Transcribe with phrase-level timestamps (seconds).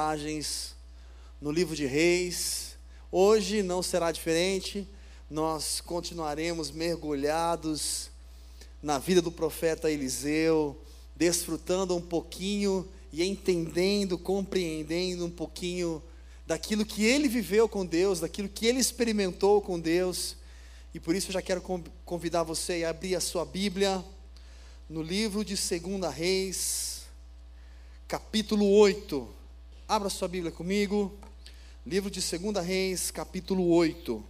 [0.00, 0.76] mensagens
[1.40, 2.76] no livro de Reis.
[3.10, 4.86] Hoje não será diferente,
[5.28, 8.08] nós continuaremos mergulhados
[8.80, 10.80] na vida do profeta Eliseu,
[11.16, 16.00] desfrutando um pouquinho e entendendo, compreendendo um pouquinho
[16.46, 20.36] daquilo que ele viveu com Deus, daquilo que ele experimentou com Deus.
[20.94, 21.60] E por isso eu já quero
[22.04, 24.04] convidar você a abrir a sua Bíblia
[24.88, 27.02] no livro de 2 Reis,
[28.06, 29.37] capítulo 8.
[29.90, 31.18] Abra sua Bíblia comigo.
[31.86, 34.22] Livro de 2 Reis, capítulo 8.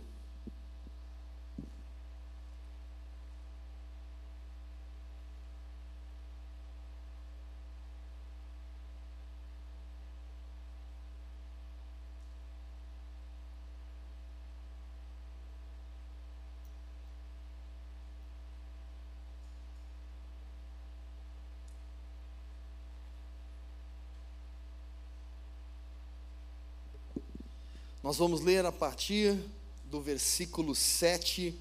[28.09, 29.39] Nós vamos ler a partir
[29.85, 31.55] do versículo 7,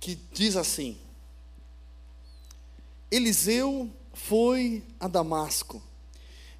[0.00, 0.98] que diz assim:
[3.08, 5.80] Eliseu foi a Damasco,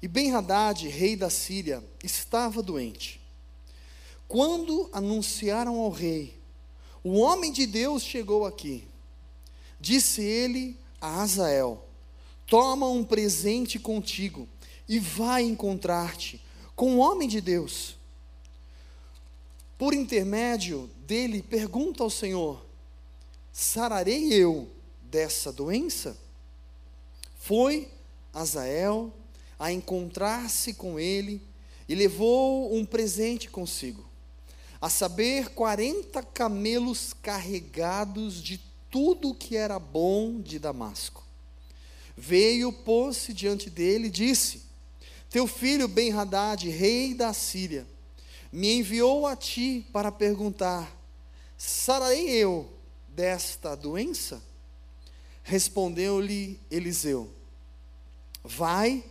[0.01, 3.19] e Ben-Hadad, rei da Síria, estava doente.
[4.25, 6.39] Quando anunciaram ao rei,
[7.03, 8.87] o homem de Deus chegou aqui.
[9.81, 11.85] Disse ele a Azael:
[12.47, 14.47] Toma um presente contigo
[14.87, 16.41] e vai encontrar-te
[16.75, 17.95] com o homem de Deus.
[19.77, 22.65] Por intermédio dele, pergunta ao Senhor:
[23.51, 24.69] sararei eu
[25.01, 26.17] dessa doença?
[27.35, 27.89] Foi
[28.33, 29.11] Azael
[29.57, 31.41] a encontrar-se com ele
[31.87, 34.05] e levou um presente consigo,
[34.79, 38.59] a saber, quarenta camelos carregados de
[38.89, 41.23] tudo que era bom de Damasco.
[42.15, 44.70] Veio, pôs-se diante dele e disse:
[45.31, 47.87] teu filho Ben-Hadad, rei da Síria,
[48.51, 50.93] me enviou a ti para perguntar:
[51.57, 52.69] sararei eu
[53.07, 54.43] desta doença?
[55.41, 57.31] Respondeu-lhe Eliseu:
[58.43, 59.03] Vai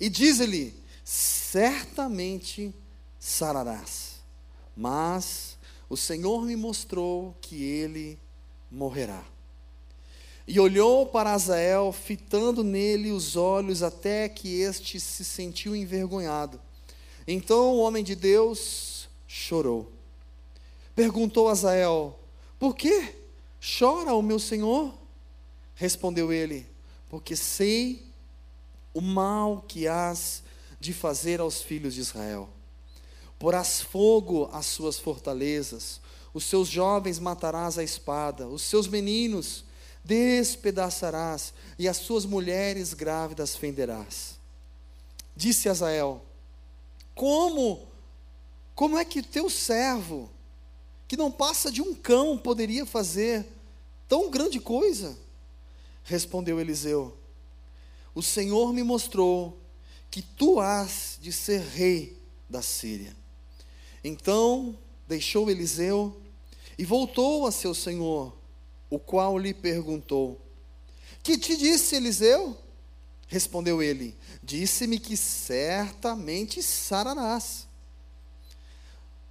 [0.00, 0.74] e diz-lhe:
[1.04, 2.74] certamente
[3.20, 4.20] sararás.
[4.74, 5.58] Mas
[5.88, 8.18] o Senhor me mostrou que ele
[8.70, 9.24] morrerá.
[10.50, 16.58] E olhou para Azael, fitando nele os olhos, até que este se sentiu envergonhado.
[17.26, 19.92] Então o homem de Deus chorou.
[20.94, 22.18] Perguntou Azael:
[22.58, 23.14] Por que
[23.60, 24.94] chora o meu senhor?
[25.74, 26.66] Respondeu ele:
[27.10, 28.06] Porque sei
[28.94, 30.42] o mal que has
[30.80, 32.48] de fazer aos filhos de Israel.
[33.38, 36.00] Porás fogo às suas fortalezas,
[36.32, 39.67] os seus jovens matarás à espada, os seus meninos
[40.04, 44.38] despedaçarás, e as suas mulheres grávidas fenderás.
[45.36, 46.22] Disse Azael:
[47.14, 47.86] Como?
[48.74, 50.30] Como é que teu servo,
[51.06, 53.46] que não passa de um cão, poderia fazer
[54.08, 55.18] tão grande coisa?
[56.04, 57.16] Respondeu Eliseu:
[58.14, 59.58] O Senhor me mostrou
[60.10, 62.16] que tu has de ser rei
[62.48, 63.14] da Síria.
[64.02, 66.20] Então deixou Eliseu
[66.78, 68.37] e voltou a seu senhor
[68.90, 70.40] o qual lhe perguntou:
[71.22, 72.56] Que te disse Eliseu?
[73.26, 77.66] Respondeu ele: Disse-me que certamente sararás.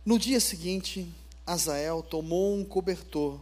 [0.05, 1.07] No dia seguinte,
[1.45, 3.39] Azael tomou um cobertor,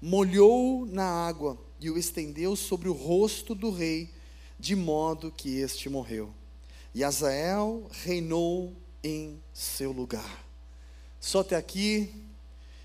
[0.00, 4.10] molhou na água e o estendeu sobre o rosto do rei,
[4.58, 6.34] de modo que este morreu.
[6.94, 10.44] E Azael reinou em seu lugar.
[11.20, 12.12] Só até aqui,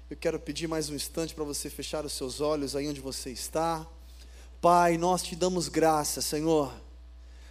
[0.07, 3.31] eu quero pedir mais um instante para você fechar os seus olhos aí onde você
[3.31, 3.87] está.
[4.61, 6.71] Pai, nós te damos graça, Senhor.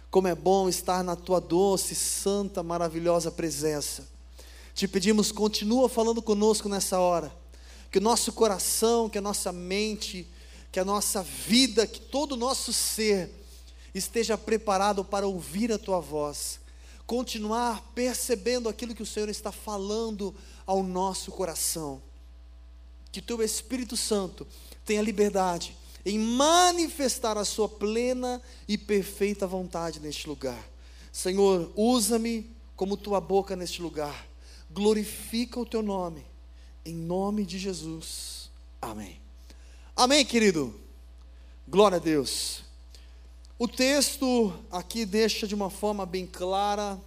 [0.09, 4.07] Como é bom estar na tua doce, santa, maravilhosa presença.
[4.73, 7.29] Te pedimos, continua falando conosco nessa hora.
[7.91, 10.25] Que o nosso coração, que a nossa mente,
[10.71, 13.29] que a nossa vida, que todo o nosso ser
[13.93, 16.61] esteja preparado para ouvir a tua voz.
[17.05, 20.33] Continuar percebendo aquilo que o Senhor está falando
[20.65, 22.01] ao nosso coração
[23.15, 24.45] que teu Espírito Santo
[24.83, 25.73] tenha liberdade
[26.05, 30.61] em manifestar a sua plena e perfeita vontade neste lugar.
[31.13, 34.27] Senhor, usa-me como tua boca neste lugar.
[34.69, 36.25] Glorifica o teu nome.
[36.83, 38.51] Em nome de Jesus.
[38.81, 39.21] Amém.
[39.95, 40.77] Amém, querido.
[41.65, 42.63] Glória a Deus.
[43.57, 46.99] O texto aqui deixa de uma forma bem clara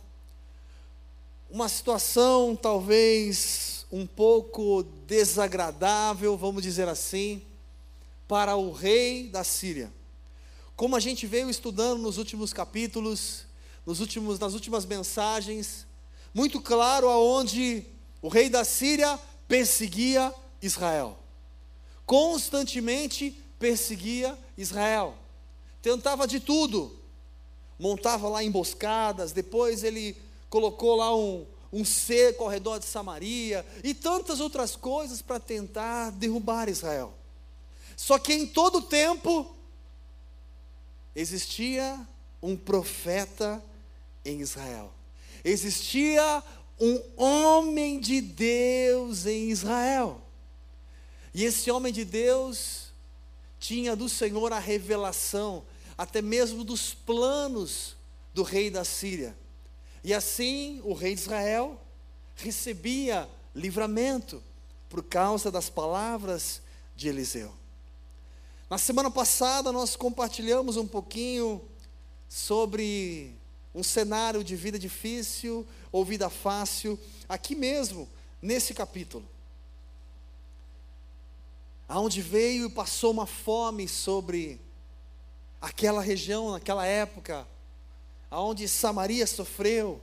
[1.51, 7.43] uma situação talvez um pouco desagradável, vamos dizer assim,
[8.27, 9.91] para o rei da Síria.
[10.77, 13.47] Como a gente veio estudando nos últimos capítulos,
[13.87, 15.87] nos últimos, nas últimas mensagens,
[16.35, 17.87] muito claro aonde
[18.21, 19.19] o rei da Síria
[19.49, 21.19] perseguia Israel.
[22.05, 25.17] Constantemente perseguia Israel.
[25.81, 26.95] Tentava de tudo.
[27.79, 30.17] Montava lá emboscadas, depois ele
[30.49, 36.11] colocou lá um, um cerco ao redor de Samaria e tantas outras coisas para tentar
[36.11, 37.15] derrubar Israel.
[37.97, 39.55] Só que em todo tempo
[41.15, 41.99] existia
[42.43, 43.63] um profeta
[44.25, 44.93] em Israel.
[45.45, 46.43] Existia
[46.81, 50.21] um homem de Deus em Israel.
[51.35, 52.93] E esse homem de Deus
[53.59, 55.65] tinha do Senhor a revelação,
[55.97, 57.97] até mesmo dos planos
[58.33, 59.37] do rei da Síria.
[60.03, 61.81] E assim o rei de Israel
[62.37, 64.43] recebia livramento
[64.89, 66.63] por causa das palavras
[66.95, 67.53] de Eliseu.
[68.71, 71.63] Na semana passada nós compartilhamos um pouquinho
[72.29, 73.35] sobre
[73.75, 76.99] um cenário de vida difícil ou vida fácil,
[77.29, 78.09] aqui mesmo,
[78.43, 79.27] nesse capítulo.
[81.89, 84.61] Aonde veio e passou uma fome sobre
[85.61, 87.47] aquela região, naquela época,
[88.31, 90.03] aonde Samaria sofreu.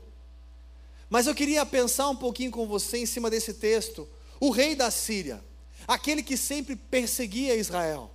[1.09, 4.07] Mas eu queria pensar um pouquinho com você em cima desse texto.
[4.39, 5.43] O rei da Síria,
[5.87, 8.11] aquele que sempre perseguia Israel.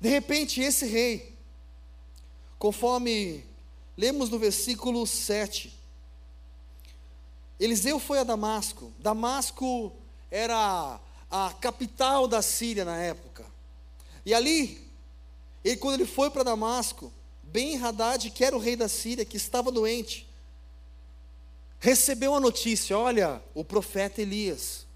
[0.00, 1.36] De repente, esse rei,
[2.58, 3.44] conforme
[3.96, 5.76] lemos no versículo 7,
[7.58, 8.92] Eliseu foi a Damasco.
[8.98, 9.92] Damasco
[10.30, 11.00] era
[11.30, 13.44] a capital da Síria na época.
[14.24, 14.88] E ali,
[15.64, 17.12] ele, quando ele foi para Damasco,
[17.52, 20.28] Ben Haddad, que era o rei da Síria, que estava doente,
[21.80, 24.86] recebeu a notícia: olha, o profeta Elias.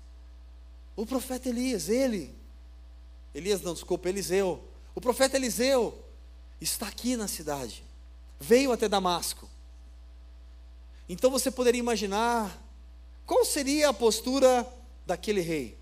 [0.94, 2.34] O profeta Elias, ele,
[3.34, 4.62] Elias não, desculpa, Eliseu.
[4.94, 5.98] O profeta Eliseu
[6.60, 7.82] está aqui na cidade,
[8.38, 9.48] veio até Damasco.
[11.08, 12.62] Então você poderia imaginar
[13.24, 14.66] qual seria a postura
[15.06, 15.78] daquele rei.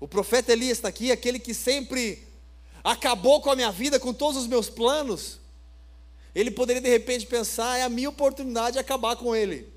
[0.00, 2.25] O profeta Elias está aqui, aquele que sempre
[2.86, 5.40] acabou com a minha vida, com todos os meus planos,
[6.32, 9.68] ele poderia de repente pensar: é a minha oportunidade de acabar com ele.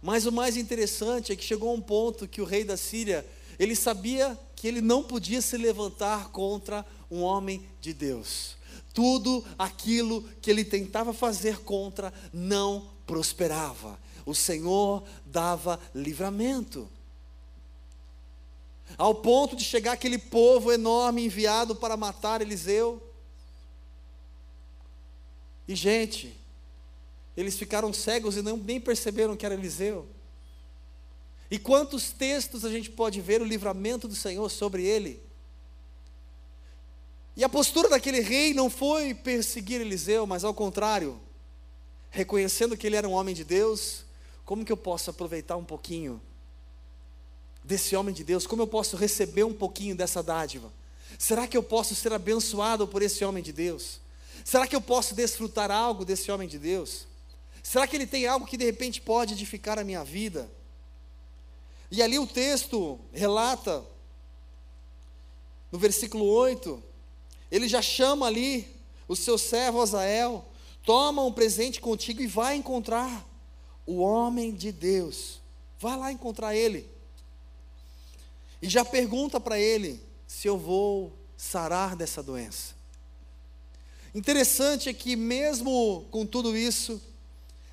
[0.00, 3.24] Mas o mais interessante é que chegou a um ponto que o rei da Síria,
[3.58, 8.56] ele sabia que ele não podia se levantar contra um homem de Deus.
[8.94, 13.98] Tudo aquilo que ele tentava fazer contra não prosperava.
[14.24, 16.88] O Senhor dava livramento
[18.96, 23.02] ao ponto de chegar aquele povo enorme enviado para matar Eliseu.
[25.66, 26.36] E, gente,
[27.36, 30.06] eles ficaram cegos e não, nem perceberam que era Eliseu.
[31.50, 35.22] E quantos textos a gente pode ver o livramento do Senhor sobre ele?
[37.36, 41.20] E a postura daquele rei não foi perseguir Eliseu, mas ao contrário,
[42.10, 44.04] reconhecendo que ele era um homem de Deus,
[44.44, 46.20] como que eu posso aproveitar um pouquinho
[47.64, 48.46] desse homem de Deus?
[48.46, 50.72] Como eu posso receber um pouquinho dessa dádiva?
[51.18, 54.00] Será que eu posso ser abençoado por esse homem de Deus?
[54.44, 57.06] Será que eu posso desfrutar algo desse homem de Deus?
[57.62, 60.50] Será que ele tem algo que de repente pode edificar a minha vida?
[61.90, 63.84] E ali o texto relata,
[65.70, 66.82] no versículo 8,
[67.50, 68.66] ele já chama ali
[69.06, 70.44] o seu servo Azael,
[70.84, 73.28] toma um presente contigo e vai encontrar
[73.86, 75.40] o homem de Deus.
[75.78, 76.88] Vai lá encontrar ele.
[78.62, 82.74] E já pergunta para ele se eu vou sarar dessa doença.
[84.14, 87.02] Interessante é que, mesmo com tudo isso,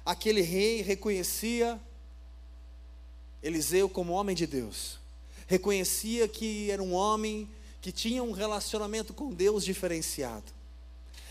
[0.03, 1.79] aquele rei reconhecia
[3.43, 4.97] Eliseu como homem de Deus,
[5.47, 7.47] reconhecia que era um homem
[7.81, 10.51] que tinha um relacionamento com Deus diferenciado.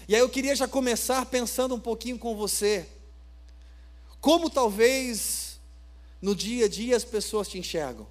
[0.08, 2.88] E aí eu queria já começar pensando um pouquinho com você,
[4.20, 5.58] como talvez
[6.22, 8.06] no dia a dia as pessoas te enxergam.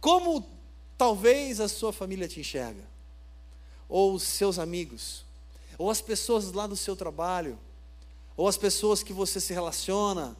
[0.00, 0.46] Como
[0.96, 2.84] talvez a sua família te enxerga,
[3.88, 5.24] ou os seus amigos,
[5.78, 7.58] ou as pessoas lá do seu trabalho,
[8.36, 10.36] ou as pessoas que você se relaciona,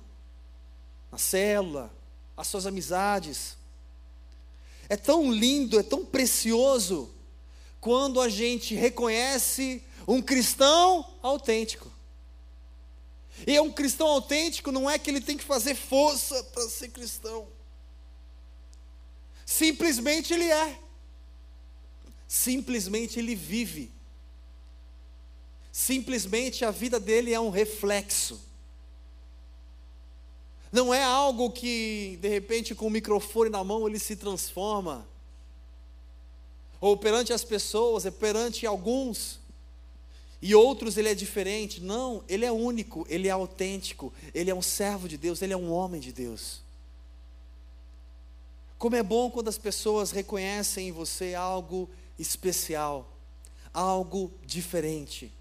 [1.10, 1.94] na célula,
[2.36, 3.56] as suas amizades.
[4.88, 7.10] É tão lindo, é tão precioso
[7.80, 11.90] quando a gente reconhece um cristão autêntico.
[13.46, 17.46] E um cristão autêntico não é que ele tem que fazer força para ser cristão.
[19.46, 20.78] Simplesmente ele é.
[22.26, 23.92] Simplesmente ele vive.
[25.70, 28.44] Simplesmente a vida dele é um reflexo.
[30.72, 35.06] Não é algo que, de repente, com o microfone na mão ele se transforma.
[36.80, 39.38] Ou perante as pessoas, é perante alguns.
[40.42, 41.80] e outros ele é diferente.
[41.80, 45.56] Não, ele é único, ele é autêntico, ele é um servo de Deus, ele é
[45.56, 46.65] um homem de Deus.
[48.78, 53.11] Como é bom quando as pessoas reconhecem em você algo especial,
[53.73, 55.33] algo diferente.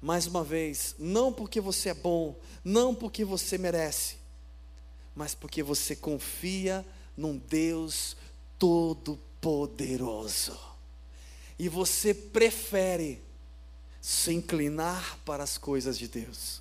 [0.00, 4.16] Mais uma vez, não porque você é bom, não porque você merece,
[5.14, 6.84] mas porque você confia
[7.16, 8.16] num Deus
[8.58, 10.58] todo-poderoso.
[11.58, 13.22] E você prefere
[14.00, 16.60] se inclinar para as coisas de Deus.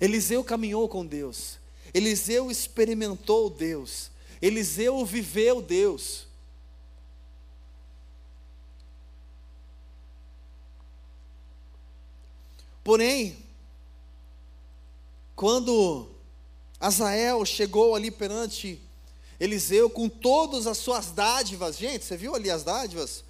[0.00, 1.58] Eliseu caminhou com Deus.
[1.92, 4.10] Eliseu experimentou Deus.
[4.40, 6.26] Eliseu viveu Deus.
[12.82, 13.36] Porém,
[15.34, 16.10] quando
[16.78, 18.80] Azael chegou ali perante
[19.40, 23.24] Eliseu com todas as suas dádivas, gente, você viu ali as dádivas?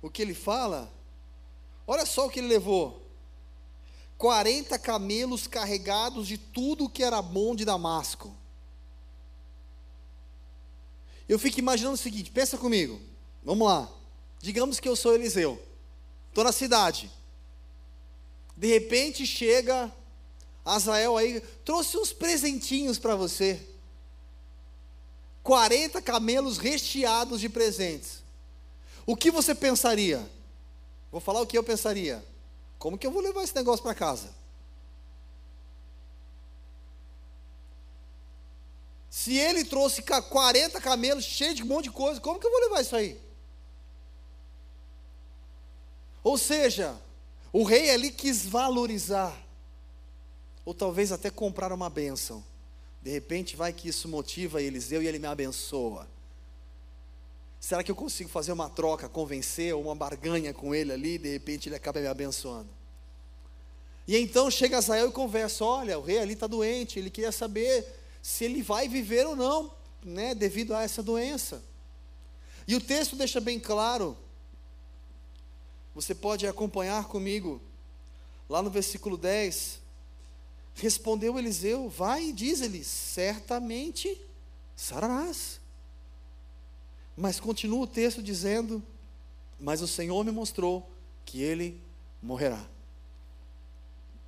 [0.00, 0.90] O que ele fala?
[1.86, 3.02] Olha só o que ele levou:
[4.16, 8.34] 40 camelos carregados de tudo que era bom de Damasco.
[11.28, 13.00] Eu fico imaginando o seguinte: pensa comigo,
[13.42, 13.88] vamos lá.
[14.40, 15.60] Digamos que eu sou Eliseu,
[16.28, 17.10] estou na cidade.
[18.56, 19.92] De repente chega
[20.64, 23.60] Azael aí, trouxe uns presentinhos para você.
[25.42, 28.22] 40 camelos recheados de presentes.
[29.04, 30.26] O que você pensaria?
[31.12, 32.24] Vou falar o que eu pensaria.
[32.78, 34.34] Como que eu vou levar esse negócio para casa?
[39.14, 42.60] Se ele trouxe 40 camelos cheios de um monte de coisa, como que eu vou
[42.62, 43.16] levar isso aí?
[46.24, 47.00] Ou seja,
[47.52, 49.32] o rei ali quis valorizar,
[50.64, 52.42] ou talvez até comprar uma bênção.
[53.00, 56.08] De repente vai que isso motiva Eliseu e ele me abençoa.
[57.60, 61.30] Será que eu consigo fazer uma troca, convencer, ou uma barganha com ele ali, de
[61.30, 62.68] repente ele acaba me abençoando?
[64.08, 68.02] E então chega Azael e conversa: olha, o rei ali está doente, ele queria saber
[68.24, 69.70] se ele vai viver ou não,
[70.02, 71.62] né, devido a essa doença.
[72.66, 74.16] E o texto deixa bem claro
[75.94, 77.60] você pode acompanhar comigo,
[78.48, 79.78] lá no versículo 10.
[80.74, 84.20] Respondeu Eliseu: Vai e diz-lhe, certamente
[84.74, 85.60] sararás.
[87.14, 88.82] Mas continua o texto dizendo:
[89.60, 90.90] Mas o Senhor me mostrou
[91.24, 91.80] que ele
[92.20, 92.66] morrerá.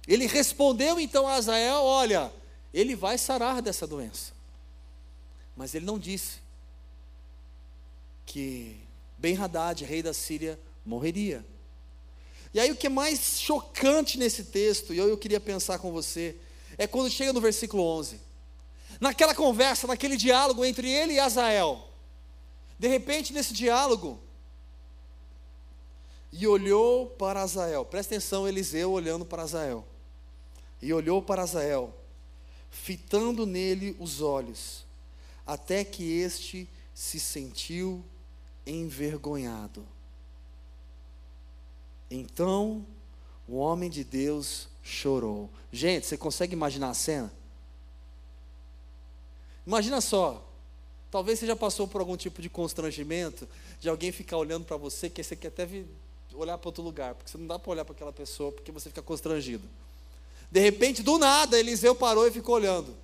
[0.07, 2.33] Ele respondeu então a Azael: Olha,
[2.79, 4.35] ele vai sarar dessa doença.
[5.57, 6.41] Mas ele não disse
[8.27, 8.77] que
[9.17, 11.43] Ben-Hadad, rei da Síria, morreria.
[12.53, 15.91] E aí o que é mais chocante nesse texto, e eu, eu queria pensar com
[15.91, 16.37] você,
[16.77, 18.21] é quando chega no versículo 11.
[19.01, 21.89] Naquela conversa, naquele diálogo entre ele e Azael.
[22.79, 24.21] De repente, nesse diálogo,
[26.31, 27.87] e olhou para Azael.
[27.87, 29.83] Presta atenção, Eliseu olhando para Azael.
[30.83, 31.95] E olhou para Azael,
[32.71, 34.85] fitando nele os olhos,
[35.47, 38.05] até que este se sentiu
[38.67, 39.87] envergonhado.
[42.11, 42.85] Então
[43.49, 45.51] o homem de Deus chorou.
[45.73, 47.33] Gente, você consegue imaginar a cena?
[49.67, 50.45] Imagina só,
[51.11, 53.49] talvez você já passou por algum tipo de constrangimento,
[53.81, 55.69] de alguém ficar olhando para você, que você quer até
[56.35, 58.89] olhar para outro lugar, porque você não dá para olhar para aquela pessoa, porque você
[58.89, 59.69] fica constrangido.
[60.57, 62.97] De repente, do nada, Eliseu parou e ficou olhando.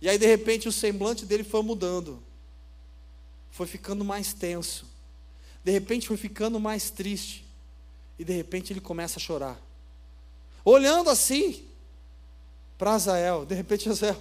[0.00, 2.22] E aí, de repente, o semblante dele foi mudando,
[3.50, 4.96] foi ficando mais tenso
[5.66, 7.44] de repente foi ficando mais triste.
[8.16, 9.60] E de repente ele começa a chorar.
[10.64, 11.66] Olhando assim
[12.78, 14.16] para Azael, de repente Azael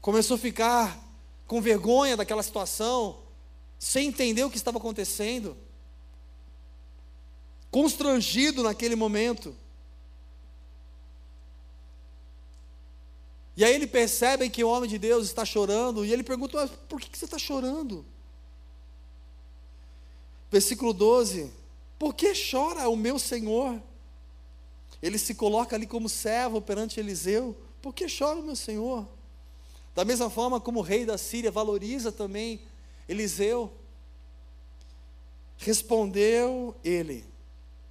[0.00, 1.00] começou a ficar
[1.46, 3.22] com vergonha daquela situação,
[3.78, 5.56] sem entender o que estava acontecendo,
[7.72, 9.56] constrangido naquele momento.
[13.56, 16.70] E aí ele percebe que o homem de Deus está chorando, e ele pergunta: Mas
[16.88, 18.04] por que você está chorando?
[20.50, 21.50] Versículo 12:
[21.98, 23.82] Por que chora o meu Senhor?
[25.02, 29.08] Ele se coloca ali como servo perante Eliseu: Por que chora o meu Senhor?
[29.94, 32.60] Da mesma forma como o rei da Síria valoriza também
[33.08, 33.72] Eliseu.
[35.58, 37.31] Respondeu ele: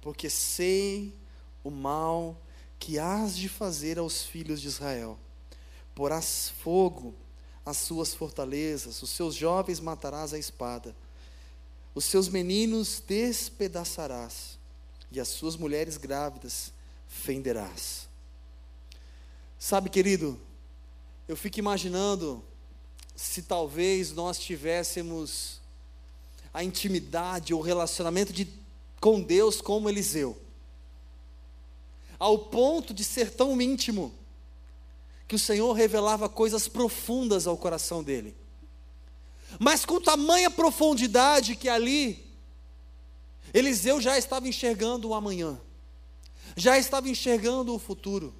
[0.02, 1.14] Porque sei
[1.64, 2.36] o mal
[2.78, 5.18] que hás de fazer aos filhos de Israel
[5.94, 7.14] porás fogo
[7.64, 10.94] às suas fortalezas, os seus jovens matarás a espada,
[11.94, 14.58] os seus meninos despedaçarás,
[15.10, 16.72] e as suas mulheres grávidas
[17.06, 18.08] fenderás.
[19.58, 20.40] Sabe, querido,
[21.28, 22.42] eu fico imaginando
[23.14, 25.60] se talvez nós tivéssemos
[26.52, 28.48] a intimidade, o relacionamento de,
[29.02, 30.40] com Deus como Eliseu.
[32.20, 34.14] Ao ponto de ser tão íntimo,
[35.26, 38.32] que o Senhor revelava coisas profundas ao coração dele.
[39.58, 42.24] Mas com tamanha profundidade que ali,
[43.52, 45.60] Eliseu já estava enxergando o amanhã,
[46.56, 48.32] já estava enxergando o futuro.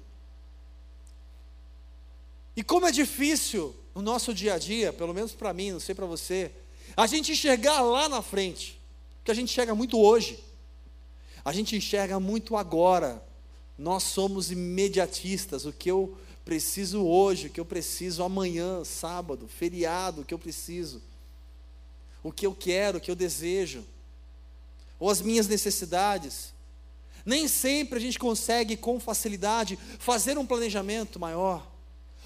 [2.55, 5.93] E como é difícil no nosso dia a dia, pelo menos para mim, não sei
[5.93, 6.53] para você,
[6.95, 8.79] a gente enxergar lá na frente,
[9.17, 10.41] porque a gente enxerga muito hoje,
[11.43, 13.23] a gente enxerga muito agora.
[13.77, 20.21] Nós somos imediatistas, o que eu preciso hoje, o que eu preciso amanhã, sábado, feriado,
[20.21, 21.01] o que eu preciso,
[22.21, 23.83] o que eu quero, o que eu desejo,
[24.99, 26.53] ou as minhas necessidades.
[27.25, 31.65] Nem sempre a gente consegue com facilidade fazer um planejamento maior,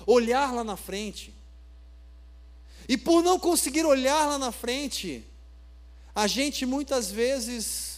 [0.05, 1.33] olhar lá na frente.
[2.89, 5.23] E por não conseguir olhar lá na frente,
[6.15, 7.96] a gente muitas vezes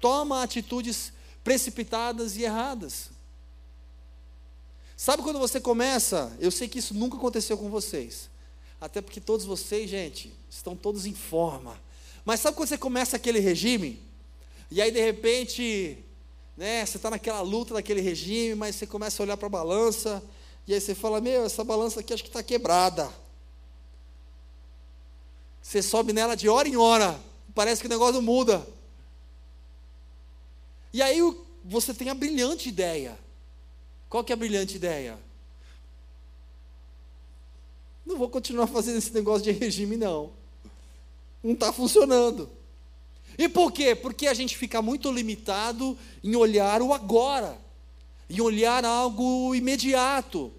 [0.00, 1.12] toma atitudes
[1.42, 3.10] precipitadas e erradas.
[4.96, 6.36] Sabe quando você começa?
[6.40, 8.28] Eu sei que isso nunca aconteceu com vocês.
[8.80, 11.80] Até porque todos vocês, gente, estão todos em forma.
[12.24, 14.02] Mas sabe quando você começa aquele regime?
[14.70, 15.98] E aí de repente,
[16.56, 20.22] né, você está naquela luta daquele regime, mas você começa a olhar para a balança,
[20.66, 23.10] e aí você fala, meu, essa balança aqui acho que está quebrada.
[25.62, 27.18] Você sobe nela de hora em hora,
[27.54, 28.66] parece que o negócio muda.
[30.92, 31.20] E aí
[31.64, 33.18] você tem a brilhante ideia
[34.08, 35.18] qual que é a brilhante ideia?
[38.06, 40.32] Não vou continuar fazendo esse negócio de regime, não.
[41.42, 42.48] Não está funcionando.
[43.36, 43.94] E por quê?
[43.94, 47.58] Porque a gente fica muito limitado em olhar o agora,
[48.30, 50.50] em olhar algo imediato,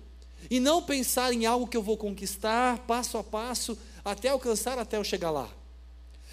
[0.49, 4.97] e não pensar em algo que eu vou conquistar passo a passo, até alcançar, até
[4.97, 5.49] eu chegar lá.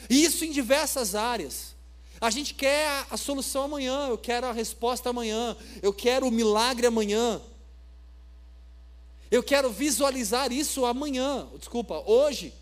[0.08, 1.74] E isso em diversas áreas.
[2.20, 6.86] A gente quer a solução amanhã, eu quero a resposta amanhã, eu quero o milagre
[6.86, 7.40] amanhã.
[9.30, 12.54] Eu quero visualizar isso amanhã, desculpa, hoje.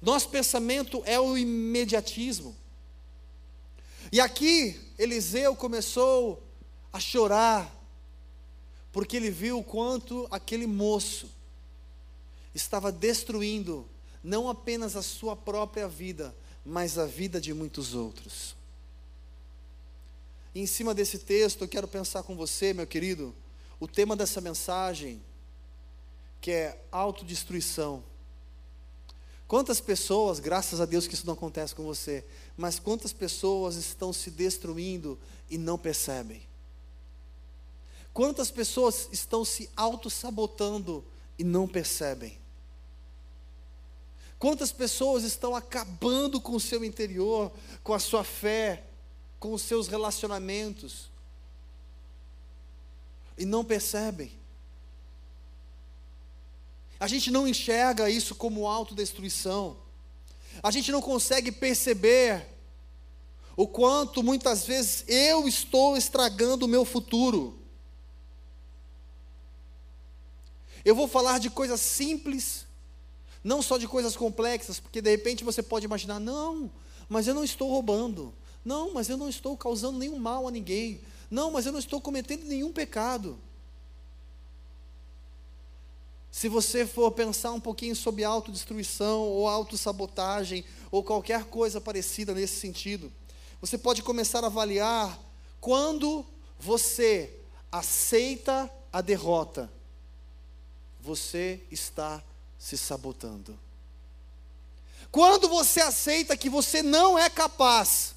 [0.00, 2.56] Nosso pensamento é o imediatismo.
[4.10, 6.42] E aqui Eliseu começou
[6.92, 7.72] a chorar,
[8.92, 11.28] porque ele viu o quanto aquele moço
[12.54, 13.88] estava destruindo
[14.22, 18.56] não apenas a sua própria vida, mas a vida de muitos outros.
[20.54, 23.34] E em cima desse texto, eu quero pensar com você, meu querido,
[23.80, 25.20] o tema dessa mensagem,
[26.40, 28.04] que é autodestruição.
[29.46, 32.24] Quantas pessoas, graças a Deus que isso não acontece com você,
[32.56, 35.18] mas quantas pessoas estão se destruindo
[35.50, 36.46] e não percebem?
[38.12, 41.04] Quantas pessoas estão se auto-sabotando
[41.36, 42.38] e não percebem?
[44.44, 47.50] Quantas pessoas estão acabando com o seu interior,
[47.82, 48.84] com a sua fé,
[49.40, 51.10] com os seus relacionamentos,
[53.38, 54.38] e não percebem?
[57.00, 59.78] A gente não enxerga isso como autodestruição,
[60.62, 62.46] a gente não consegue perceber
[63.56, 67.58] o quanto muitas vezes eu estou estragando o meu futuro.
[70.84, 72.63] Eu vou falar de coisas simples,
[73.44, 76.70] não só de coisas complexas, porque de repente você pode imaginar, não,
[77.08, 78.34] mas eu não estou roubando.
[78.64, 81.02] Não, mas eu não estou causando nenhum mal a ninguém.
[81.30, 83.38] Não, mas eu não estou cometendo nenhum pecado.
[86.30, 92.58] Se você for pensar um pouquinho sobre autodestruição ou autossabotagem ou qualquer coisa parecida nesse
[92.58, 93.12] sentido,
[93.60, 95.20] você pode começar a avaliar
[95.60, 96.24] quando
[96.58, 97.38] você
[97.70, 99.70] aceita a derrota,
[101.00, 102.22] você está
[102.64, 103.60] se sabotando.
[105.12, 108.14] Quando você aceita que você não é capaz,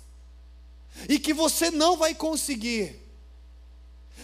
[1.10, 2.98] e que você não vai conseguir,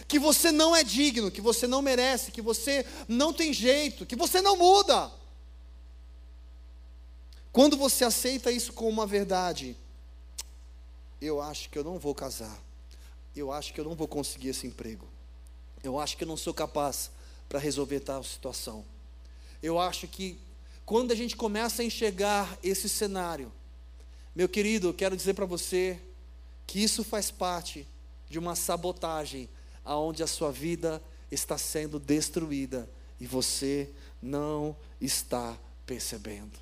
[0.08, 4.16] que você não é digno, que você não merece, que você não tem jeito, que
[4.16, 5.12] você não muda.
[7.52, 9.76] Quando você aceita isso como uma verdade,
[11.20, 12.58] eu acho que eu não vou casar,
[13.36, 15.06] eu acho que eu não vou conseguir esse emprego,
[15.82, 17.10] eu acho que eu não sou capaz
[17.46, 18.93] para resolver tal situação
[19.64, 20.38] eu acho que
[20.84, 23.50] quando a gente começa a enxergar esse cenário,
[24.34, 25.98] meu querido, eu quero dizer para você
[26.66, 27.86] que isso faz parte
[28.28, 29.48] de uma sabotagem
[29.82, 32.86] aonde a sua vida está sendo destruída
[33.18, 33.88] e você
[34.20, 36.58] não está percebendo.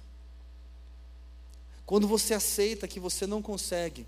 [1.84, 4.06] Quando você aceita que você não consegue,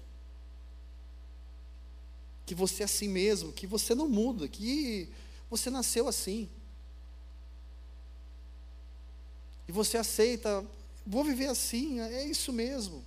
[2.46, 5.08] que você é assim mesmo, que você não muda, que
[5.50, 6.48] você nasceu assim.
[9.68, 10.64] E você aceita,
[11.06, 13.04] vou viver assim, é isso mesmo.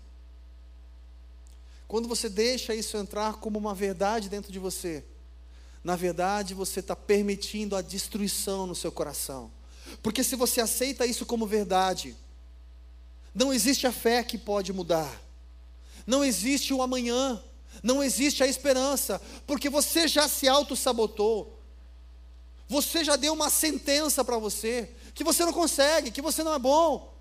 [1.87, 5.03] Quando você deixa isso entrar como uma verdade dentro de você,
[5.83, 9.49] na verdade você está permitindo a destruição no seu coração.
[10.03, 12.15] Porque se você aceita isso como verdade,
[13.33, 15.21] não existe a fé que pode mudar,
[16.05, 17.41] não existe o amanhã,
[17.81, 21.57] não existe a esperança, porque você já se auto-sabotou,
[22.67, 26.59] você já deu uma sentença para você, que você não consegue, que você não é
[26.59, 27.11] bom.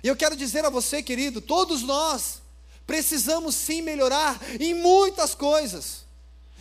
[0.00, 2.40] E eu quero dizer a você, querido, todos nós
[2.86, 6.04] precisamos sim melhorar em muitas coisas,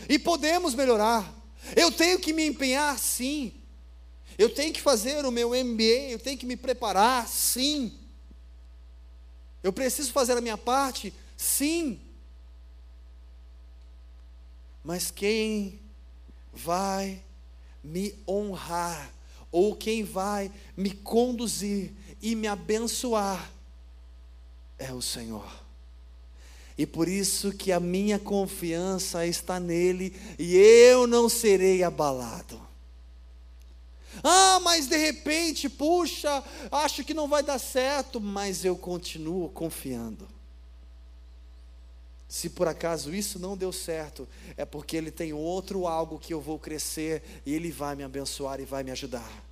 [0.08, 1.32] e podemos melhorar.
[1.76, 3.54] Eu tenho que me empenhar, sim.
[4.40, 7.96] Eu tenho que fazer o meu MBA, eu tenho que me preparar, sim.
[9.62, 12.02] Eu preciso fazer a minha parte, sim.
[14.84, 15.80] Mas quem
[16.52, 17.22] vai
[17.84, 19.14] me honrar,
[19.52, 23.52] ou quem vai me conduzir e me abençoar,
[24.78, 25.50] é o Senhor.
[26.78, 32.70] E por isso que a minha confiança está nele e eu não serei abalado.
[34.24, 40.28] Ah, mas de repente, puxa, acho que não vai dar certo, mas eu continuo confiando.
[42.30, 46.40] Se por acaso isso não deu certo, é porque ele tem outro algo que eu
[46.40, 49.50] vou crescer e ele vai me abençoar e vai me ajudar.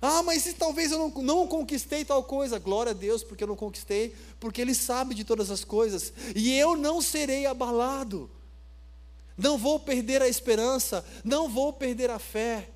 [0.00, 3.48] Ah, mas se talvez eu não, não conquistei tal coisa, glória a Deus, porque eu
[3.48, 8.30] não conquistei, porque Ele sabe de todas as coisas, e eu não serei abalado,
[9.38, 12.68] não vou perder a esperança, não vou perder a fé.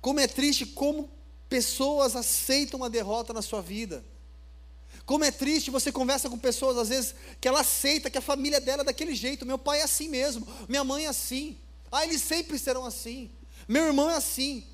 [0.00, 1.08] Como é triste como
[1.48, 4.04] pessoas aceitam a derrota na sua vida.
[5.06, 8.60] Como é triste, você conversa com pessoas às vezes que ela aceita que a família
[8.60, 11.56] dela é daquele jeito, meu pai é assim mesmo, minha mãe é assim.
[11.92, 13.30] Ah, eles sempre serão assim.
[13.68, 14.66] Meu irmão é assim.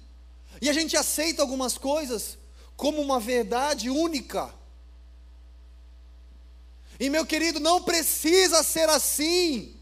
[0.60, 2.38] E a gente aceita algumas coisas
[2.76, 4.52] como uma verdade única.
[6.98, 9.76] E meu querido, não precisa ser assim.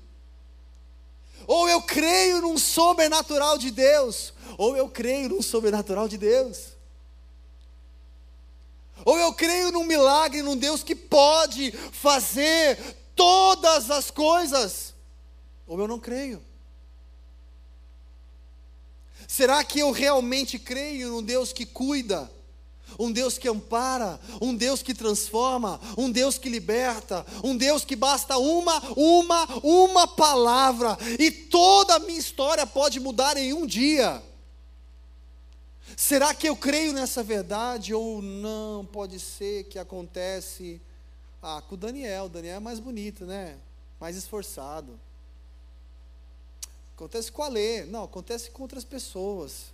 [1.46, 6.79] Ou eu creio num sobrenatural de Deus, ou eu creio num sobrenatural de Deus.
[9.04, 12.78] Ou eu creio num milagre, num Deus que pode fazer
[13.14, 14.94] todas as coisas,
[15.66, 16.42] ou eu não creio.
[19.28, 22.30] Será que eu realmente creio num Deus que cuida?
[22.98, 27.94] Um Deus que ampara, um Deus que transforma, um Deus que liberta, um Deus que
[27.94, 34.20] basta uma, uma, uma palavra e toda a minha história pode mudar em um dia.
[36.00, 38.86] Será que eu creio nessa verdade ou não?
[38.86, 40.80] Pode ser que acontece
[41.42, 42.24] ah, com o Daniel.
[42.24, 43.58] O Daniel é mais bonito, né?
[44.00, 44.98] Mais esforçado.
[46.96, 47.84] Acontece com a Lê.
[47.84, 49.66] Não, acontece com outras pessoas.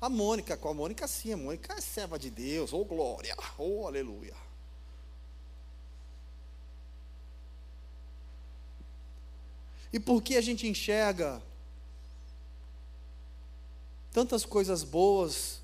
[0.00, 3.86] A Mônica, com a Mônica sim, a Mônica é serva de Deus, oh glória, oh
[3.86, 4.34] aleluia.
[9.92, 11.40] E por que a gente enxerga
[14.14, 15.60] tantas coisas boas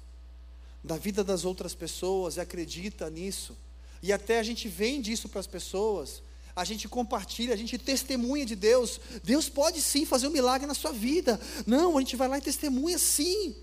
[0.82, 3.56] da vida das outras pessoas e acredita nisso,
[4.02, 6.20] e até a gente vende isso para as pessoas,
[6.56, 9.00] a gente compartilha, a gente testemunha de Deus.
[9.22, 11.40] Deus pode sim fazer um milagre na sua vida.
[11.64, 13.54] Não, a gente vai lá e testemunha sim.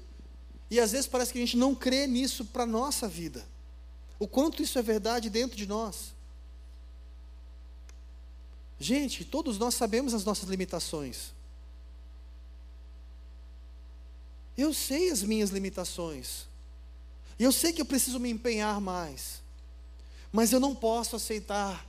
[0.72, 3.46] E às vezes parece que a gente não crê nisso para a nossa vida.
[4.18, 6.16] O quanto isso é verdade dentro de nós.
[8.80, 11.37] Gente, todos nós sabemos as nossas limitações.
[14.58, 16.48] Eu sei as minhas limitações.
[17.40, 19.42] E eu sei que eu preciso me empenhar mais.
[20.32, 21.86] Mas eu não posso aceitar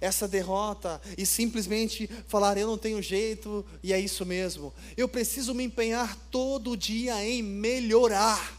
[0.00, 4.72] essa derrota e simplesmente falar eu não tenho jeito e é isso mesmo.
[4.96, 8.58] Eu preciso me empenhar todo dia em melhorar.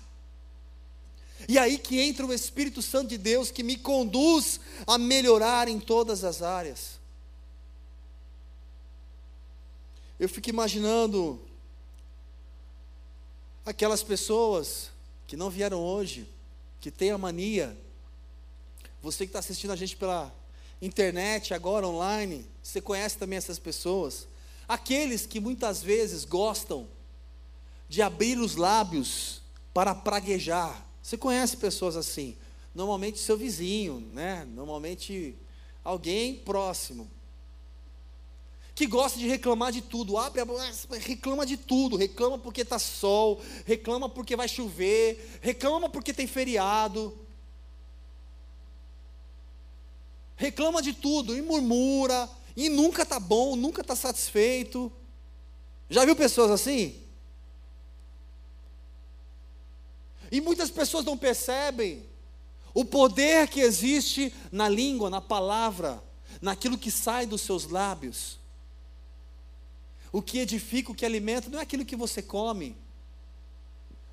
[1.47, 5.80] E aí que entra o Espírito Santo de Deus que me conduz a melhorar em
[5.80, 6.99] todas as áreas.
[10.19, 11.41] Eu fico imaginando
[13.65, 14.89] aquelas pessoas
[15.28, 16.28] que não vieram hoje,
[16.80, 17.78] que têm a mania,
[19.02, 20.34] você que está assistindo a gente pela
[20.82, 24.28] internet, agora online, você conhece também essas pessoas.
[24.67, 26.88] Aqueles que muitas vezes gostam
[27.88, 29.41] de abrir os lábios
[29.74, 30.88] para praguejar.
[31.02, 32.38] Você conhece pessoas assim?
[32.74, 34.45] Normalmente seu vizinho, né?
[34.45, 35.36] Normalmente
[35.84, 37.10] alguém próximo.
[38.73, 40.45] Que gosta de reclamar de tudo, abre a
[40.97, 47.17] reclama de tudo, reclama porque está sol, reclama porque vai chover, reclama porque tem feriado,
[50.36, 54.91] reclama de tudo e murmura, e nunca está bom, nunca está satisfeito.
[55.89, 57.01] Já viu pessoas assim?
[60.31, 62.05] E muitas pessoas não percebem
[62.73, 66.01] o poder que existe na língua, na palavra,
[66.41, 68.40] naquilo que sai dos seus lábios.
[70.12, 72.76] O que edifica, o que alimenta, não é aquilo que você come,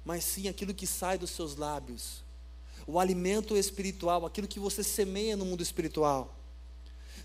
[0.05, 2.23] mas sim aquilo que sai dos seus lábios.
[2.87, 6.35] O alimento espiritual, aquilo que você semeia no mundo espiritual.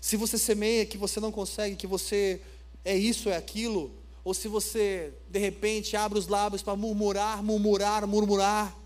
[0.00, 2.42] Se você semeia que você não consegue, que você
[2.84, 8.06] é isso, é aquilo, ou se você de repente abre os lábios para murmurar, murmurar,
[8.06, 8.76] murmurar,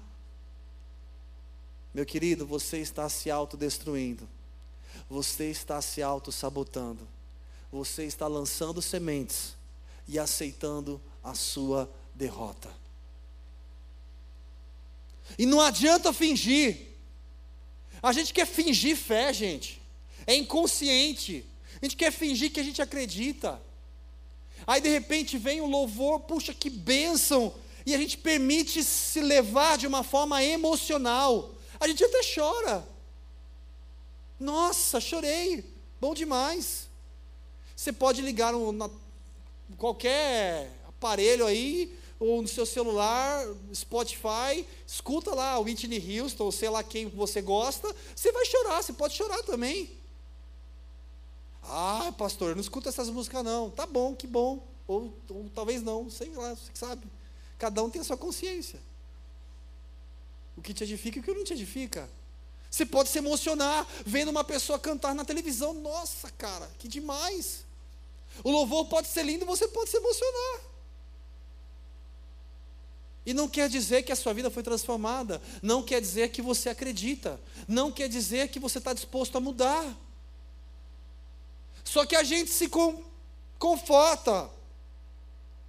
[1.92, 4.28] meu querido, você está se autodestruindo,
[5.08, 7.08] você está se auto-sabotando,
[7.72, 9.57] você está lançando sementes
[10.08, 12.74] e aceitando a sua derrota.
[15.38, 16.88] E não adianta fingir.
[18.02, 19.80] A gente quer fingir fé, gente.
[20.26, 21.44] É inconsciente.
[21.80, 23.60] A gente quer fingir que a gente acredita.
[24.66, 27.54] Aí de repente vem o louvor, puxa que bênção,
[27.86, 31.54] e a gente permite se levar de uma forma emocional.
[31.78, 32.86] A gente até chora.
[34.38, 35.64] Nossa, chorei,
[36.00, 36.88] bom demais.
[37.74, 38.90] Você pode ligar na,
[39.76, 46.68] qualquer aparelho aí, ou no seu celular, Spotify, escuta lá o Whitney Houston, ou sei
[46.68, 49.96] lá quem você gosta, você vai chorar, você pode chorar também.
[51.62, 53.70] Ah, pastor, não escuta essas músicas não.
[53.70, 54.66] Tá bom, que bom.
[54.86, 57.06] Ou, ou talvez não, sei lá, você sabe.
[57.58, 58.80] Cada um tem a sua consciência.
[60.56, 62.08] O que te edifica e o que não te edifica.
[62.70, 65.74] Você pode se emocionar vendo uma pessoa cantar na televisão.
[65.74, 67.64] Nossa, cara, que demais.
[68.44, 70.60] O louvor pode ser lindo, você pode se emocionar.
[73.26, 76.70] E não quer dizer que a sua vida foi transformada, não quer dizer que você
[76.70, 79.96] acredita, não quer dizer que você está disposto a mudar.
[81.84, 83.04] Só que a gente se com,
[83.58, 84.50] conforta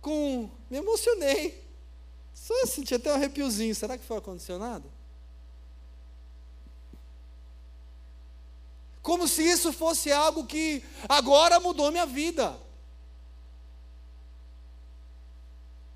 [0.01, 0.49] com.
[0.69, 1.63] Me emocionei.
[2.34, 3.75] Só senti até um arrepiozinho.
[3.75, 4.89] Será que foi acondicionado?
[9.01, 12.59] Como se isso fosse algo que agora mudou minha vida.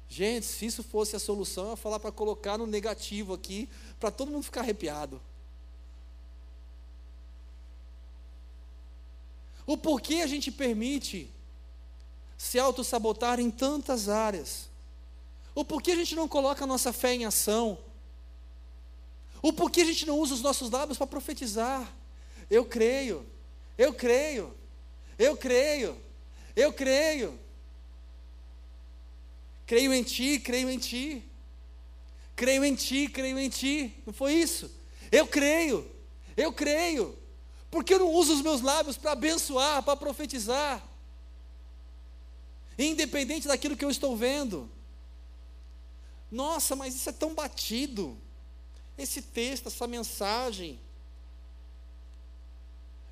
[0.07, 3.67] Gente, se isso fosse a solução, eu ia falar para colocar no negativo aqui,
[3.99, 5.19] para todo mundo ficar arrepiado.
[9.65, 11.31] O porquê a gente permite
[12.37, 14.69] se auto-sabotar em tantas áreas?
[15.55, 17.77] O porquê a gente não coloca a nossa fé em ação?
[19.41, 21.91] O porquê a gente não usa os nossos lábios para profetizar?
[22.53, 23.25] Eu creio,
[23.75, 24.55] eu creio,
[25.17, 25.99] eu creio,
[26.55, 27.39] eu creio.
[29.65, 31.23] Creio em ti, creio em ti.
[32.35, 33.95] Creio em ti, creio em ti.
[34.05, 34.69] Não foi isso?
[35.11, 35.91] Eu creio,
[36.37, 37.17] eu creio.
[37.71, 40.87] Porque eu não uso os meus lábios para abençoar, para profetizar?
[42.77, 44.69] Independente daquilo que eu estou vendo.
[46.29, 48.15] Nossa, mas isso é tão batido.
[48.95, 50.79] Esse texto, essa mensagem.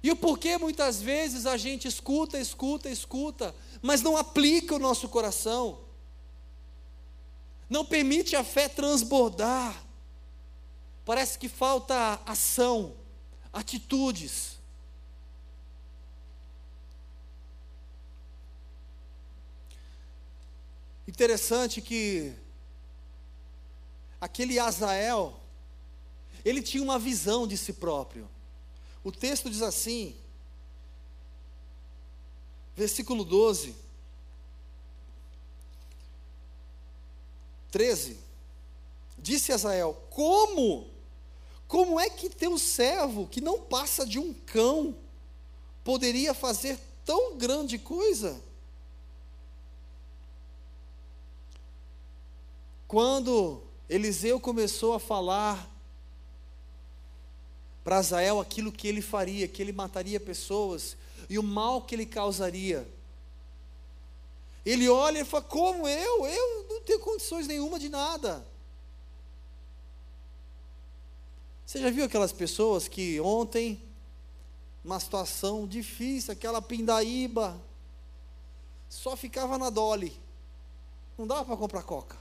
[0.04, 5.08] E o porquê muitas vezes a gente escuta, escuta, escuta, mas não aplica o nosso
[5.08, 5.82] coração.
[7.70, 9.84] Não permite a fé transbordar.
[11.06, 12.96] Parece que falta ação
[13.54, 14.60] atitudes.
[21.08, 22.34] Interessante que
[24.20, 25.40] aquele Azael,
[26.46, 28.30] ele tinha uma visão de si próprio.
[29.04, 30.16] O texto diz assim,
[32.76, 33.76] versículo 12,
[37.72, 38.20] 13:
[39.18, 40.92] Disse Azael: Como
[41.72, 44.94] como é que teu servo, que não passa de um cão,
[45.86, 48.44] poderia fazer tão grande coisa?
[52.90, 55.71] Quando Eliseu começou a falar
[57.84, 60.96] para Azael aquilo que ele faria, que ele mataria pessoas
[61.30, 62.88] e o mal que ele causaria.
[64.66, 66.26] Ele olha e fala: Como eu?
[66.26, 68.46] Eu não tenho condições nenhuma de nada.
[71.66, 73.82] Você já viu aquelas pessoas que ontem,
[74.84, 77.60] uma situação difícil, aquela pindaíba,
[78.90, 80.20] só ficava na Dolly,
[81.18, 82.18] não dava para comprar coca.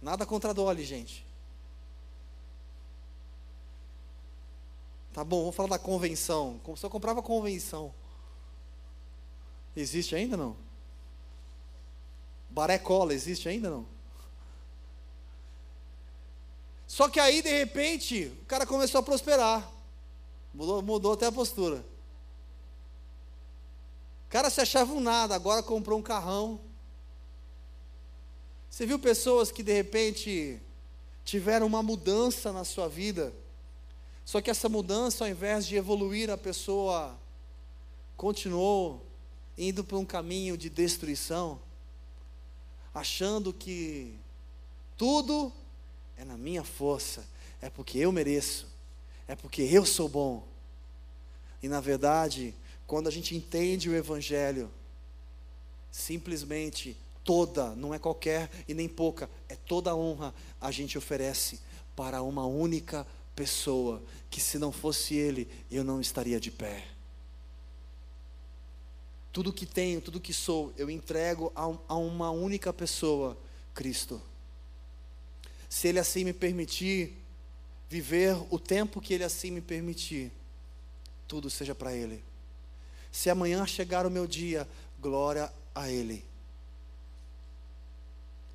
[0.00, 1.24] Nada contra a Dolly, gente.
[5.12, 6.60] Tá bom, vamos falar da convenção.
[6.76, 7.92] Só comprava convenção.
[9.76, 10.56] Existe ainda não?
[12.48, 13.86] Baré cola, existe ainda não?
[16.86, 19.70] Só que aí, de repente, o cara começou a prosperar.
[20.52, 21.84] Mudou, mudou até a postura.
[24.26, 26.60] O cara se achava um nada, agora comprou um carrão.
[28.68, 30.60] Você viu pessoas que de repente
[31.24, 33.32] tiveram uma mudança na sua vida,
[34.24, 37.18] só que essa mudança, ao invés de evoluir, a pessoa
[38.16, 39.04] continuou
[39.56, 41.60] indo por um caminho de destruição,
[42.94, 44.14] achando que
[44.96, 45.52] tudo
[46.16, 47.26] é na minha força,
[47.60, 48.66] é porque eu mereço,
[49.26, 50.46] é porque eu sou bom.
[51.62, 52.54] E na verdade,
[52.86, 54.70] quando a gente entende o Evangelho,
[55.90, 61.60] simplesmente toda, não é qualquer e nem pouca, é toda a honra a gente oferece
[61.94, 63.21] para uma única pessoa,
[64.30, 66.86] que se não fosse Ele, eu não estaria de pé.
[69.32, 73.36] Tudo que tenho, tudo que sou, eu entrego a, a uma única pessoa,
[73.74, 74.20] Cristo.
[75.68, 77.16] Se Ele assim me permitir
[77.88, 80.30] viver o tempo que Ele assim me permitir,
[81.26, 82.22] tudo seja para Ele.
[83.10, 84.68] Se amanhã chegar o meu dia,
[85.00, 86.24] glória a Ele.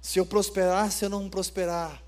[0.01, 2.01] Se eu prosperar, se eu não prosperar,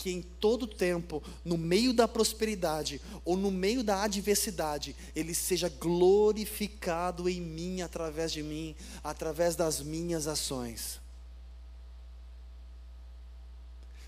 [0.00, 5.68] que em todo tempo, no meio da prosperidade ou no meio da adversidade, Ele seja
[5.68, 10.98] glorificado em mim, através de mim, através das minhas ações.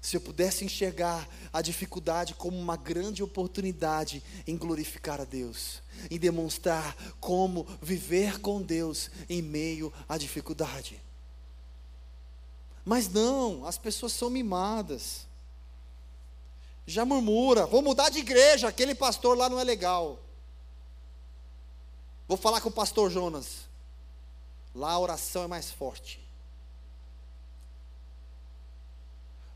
[0.00, 6.18] Se eu pudesse enxergar a dificuldade como uma grande oportunidade em glorificar a Deus, em
[6.18, 10.98] demonstrar como viver com Deus em meio à dificuldade.
[12.82, 15.30] Mas não, as pessoas são mimadas
[16.86, 20.18] já murmura, vou mudar de igreja, aquele pastor lá não é legal.
[22.26, 23.68] Vou falar com o pastor Jonas.
[24.74, 26.20] Lá a oração é mais forte.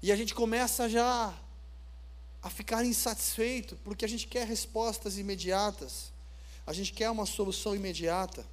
[0.03, 1.35] E a gente começa já
[2.43, 6.13] a ficar insatisfeito, porque a gente quer respostas imediatas.
[6.67, 8.47] A gente quer uma solução imediata.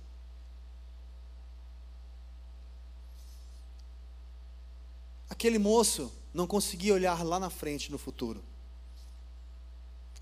[5.29, 8.43] Aquele moço não conseguia olhar lá na frente no futuro.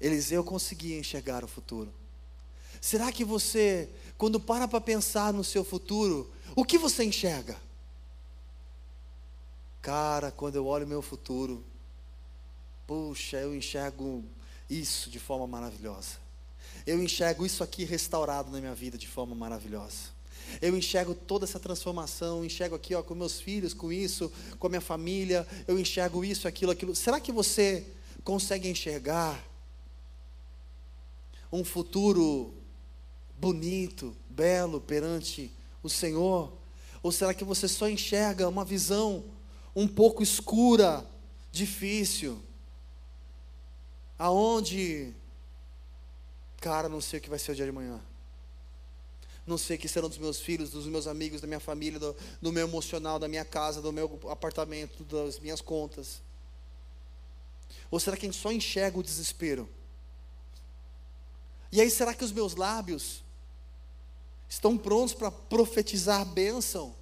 [0.02, 1.94] Eliseu conseguia enxergar o futuro.
[2.82, 3.88] Será que você,
[4.18, 7.56] quando para para pensar no seu futuro, o que você enxerga?
[9.82, 11.64] Cara, quando eu olho meu futuro,
[12.88, 14.24] puxa, eu enxergo
[14.68, 16.18] isso de forma maravilhosa.
[16.86, 20.10] Eu enxergo isso aqui restaurado na minha vida de forma maravilhosa.
[20.60, 24.70] Eu enxergo toda essa transformação, enxergo aqui ó, com meus filhos, com isso, com a
[24.70, 26.96] minha família, eu enxergo isso, aquilo, aquilo.
[26.96, 27.86] Será que você
[28.24, 29.51] consegue enxergar
[31.52, 32.54] um futuro
[33.38, 35.52] bonito, belo perante
[35.84, 36.54] o Senhor?
[37.04, 39.26] Ou será que você só enxerga uma visão
[39.76, 41.06] um pouco escura,
[41.52, 42.42] difícil?
[44.18, 45.14] Aonde,
[46.58, 48.00] cara, não sei o que vai ser o dia de amanhã.
[49.46, 52.16] Não sei o que serão dos meus filhos, dos meus amigos, da minha família, do,
[52.40, 56.22] do meu emocional, da minha casa, do meu apartamento, das minhas contas.
[57.90, 59.68] Ou será que a gente só enxerga o desespero?
[61.72, 63.24] E aí, será que os meus lábios
[64.50, 66.94] estão prontos para profetizar bênção?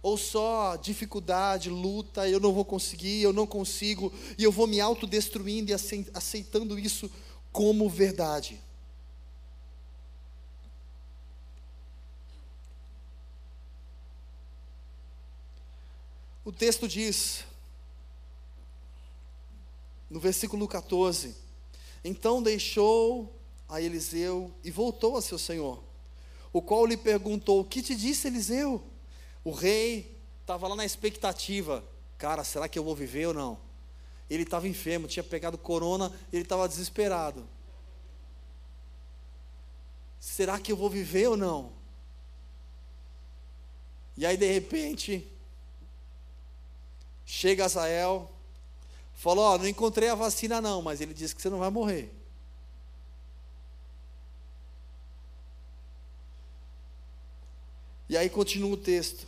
[0.00, 4.80] Ou só dificuldade, luta, eu não vou conseguir, eu não consigo, e eu vou me
[4.80, 7.10] autodestruindo e aceitando isso
[7.52, 8.60] como verdade?
[16.48, 17.44] O texto diz,
[20.08, 21.36] no versículo 14:
[22.02, 23.37] Então deixou
[23.68, 25.82] a Eliseu e voltou a seu senhor,
[26.52, 28.82] o qual lhe perguntou: O que te disse Eliseu?
[29.44, 31.84] O rei estava lá na expectativa:
[32.16, 33.58] Cara, será que eu vou viver ou não?
[34.30, 37.46] Ele estava enfermo, tinha pegado corona, ele estava desesperado.
[40.18, 41.72] Será que eu vou viver ou não?
[44.16, 45.26] E aí, de repente,
[47.24, 48.30] chega Azael,
[49.14, 51.70] falou: Ó, oh, não encontrei a vacina, não, mas ele disse que você não vai
[51.70, 52.17] morrer.
[58.08, 59.26] E aí continua o texto.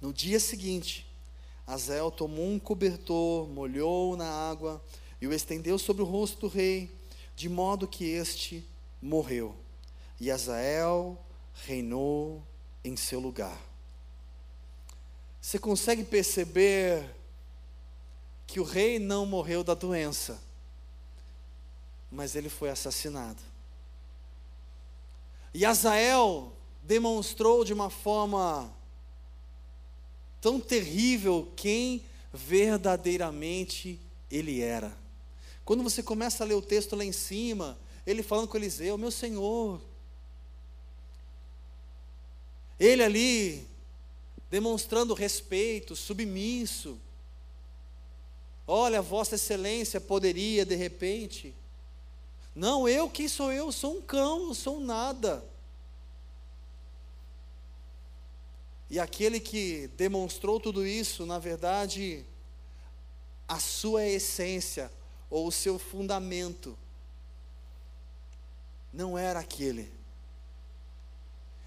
[0.00, 1.06] No dia seguinte,
[1.66, 4.82] Azel tomou um cobertor, molhou na água
[5.20, 6.90] e o estendeu sobre o rosto do rei,
[7.34, 8.66] de modo que este
[9.00, 9.56] morreu.
[10.20, 11.18] E Azael
[11.54, 12.42] reinou
[12.84, 13.58] em seu lugar.
[15.40, 17.04] Você consegue perceber
[18.46, 20.40] que o rei não morreu da doença,
[22.10, 23.40] mas ele foi assassinado.
[25.54, 26.52] E Azael
[26.82, 28.72] demonstrou de uma forma
[30.40, 34.96] tão terrível quem verdadeiramente ele era.
[35.64, 39.10] Quando você começa a ler o texto lá em cima, ele falando com Eliseu, meu
[39.10, 39.80] Senhor,
[42.78, 43.66] ele ali
[44.50, 46.98] demonstrando respeito, submisso,
[48.66, 51.54] Olha, Vossa Excelência poderia de repente.
[52.54, 53.72] Não, eu, quem sou eu?
[53.72, 55.44] Sou um cão, sou um nada.
[58.92, 62.26] E aquele que demonstrou tudo isso, na verdade,
[63.48, 64.92] a sua essência
[65.30, 66.78] ou o seu fundamento
[68.92, 69.90] não era aquele.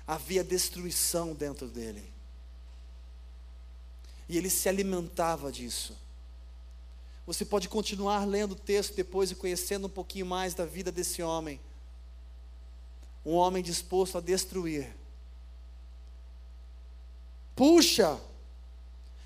[0.06, 2.08] Havia destruição dentro dele.
[4.30, 5.98] E ele se alimentava disso.
[7.26, 11.24] Você pode continuar lendo o texto depois e conhecendo um pouquinho mais da vida desse
[11.24, 11.60] homem.
[13.26, 14.94] Um homem disposto a destruir.
[17.56, 18.20] Puxa!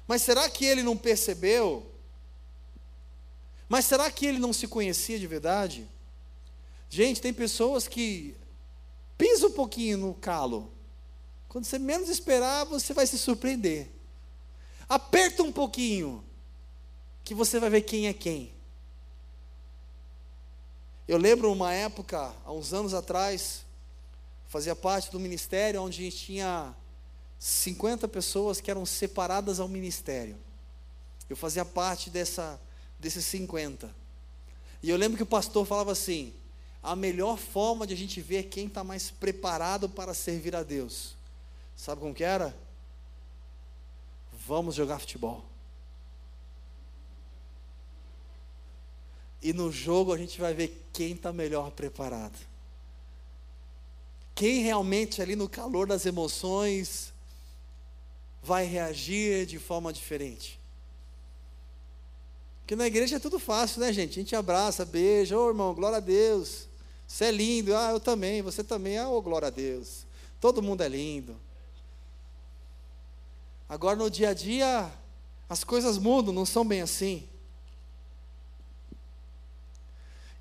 [0.07, 1.89] Mas será que ele não percebeu?
[3.67, 5.87] Mas será que ele não se conhecia de verdade?
[6.89, 8.35] Gente, tem pessoas que
[9.17, 10.71] pisa um pouquinho no calo.
[11.47, 13.89] Quando você menos esperar, você vai se surpreender.
[14.87, 16.23] Aperta um pouquinho,
[17.23, 18.51] que você vai ver quem é quem.
[21.07, 23.63] Eu lembro uma época, há uns anos atrás,
[24.47, 26.75] fazia parte do ministério onde a gente tinha
[27.39, 30.35] 50 pessoas que eram separadas ao ministério.
[31.29, 32.59] Eu fazia parte dessa,
[32.99, 33.95] desses 50.
[34.83, 36.33] E eu lembro que o pastor falava assim:
[36.83, 41.15] a melhor forma de a gente ver quem está mais preparado para servir a Deus.
[41.77, 42.55] Sabe como que era?
[44.45, 45.45] Vamos jogar futebol.
[49.41, 52.37] E no jogo a gente vai ver quem está melhor preparado.
[54.35, 57.13] Quem realmente ali no calor das emoções
[58.41, 60.59] vai reagir de forma diferente.
[62.61, 64.19] Porque na igreja é tudo fácil, né, gente?
[64.19, 66.67] A gente abraça, beija, ô oh, irmão, glória a Deus.
[67.07, 70.05] Você é lindo, ah, eu também, você também, ah, oh, glória a Deus.
[70.39, 71.35] Todo mundo é lindo.
[73.67, 74.91] Agora no dia a dia,
[75.49, 77.27] as coisas mudam, não são bem assim.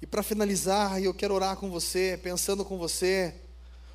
[0.02, 3.34] E para finalizar, eu quero orar com você, pensando com você,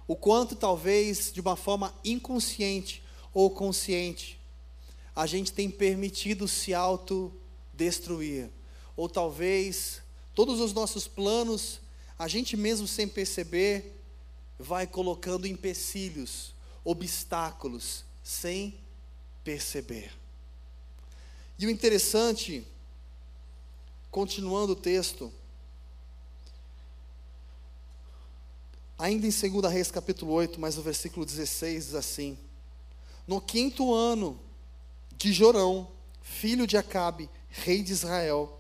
[0.08, 3.03] o quanto talvez de uma forma inconsciente
[3.34, 4.40] ou consciente,
[5.16, 8.50] a gente tem permitido se autodestruir.
[8.96, 10.02] Ou talvez
[10.34, 11.80] todos os nossos planos,
[12.18, 14.00] a gente mesmo sem perceber,
[14.58, 16.54] vai colocando empecilhos,
[16.84, 18.80] obstáculos, sem
[19.44, 20.12] perceber.
[21.58, 22.66] E o interessante,
[24.10, 25.32] continuando o texto,
[28.98, 32.38] ainda em 2 Reis capítulo 8, mas no versículo 16 diz assim:
[33.28, 34.40] no quinto ano
[35.18, 35.88] de Jorão,
[36.22, 38.60] filho de Acabe, rei de Israel,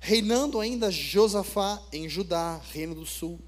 [0.00, 3.40] reinando ainda Josafá em Judá, reino do sul,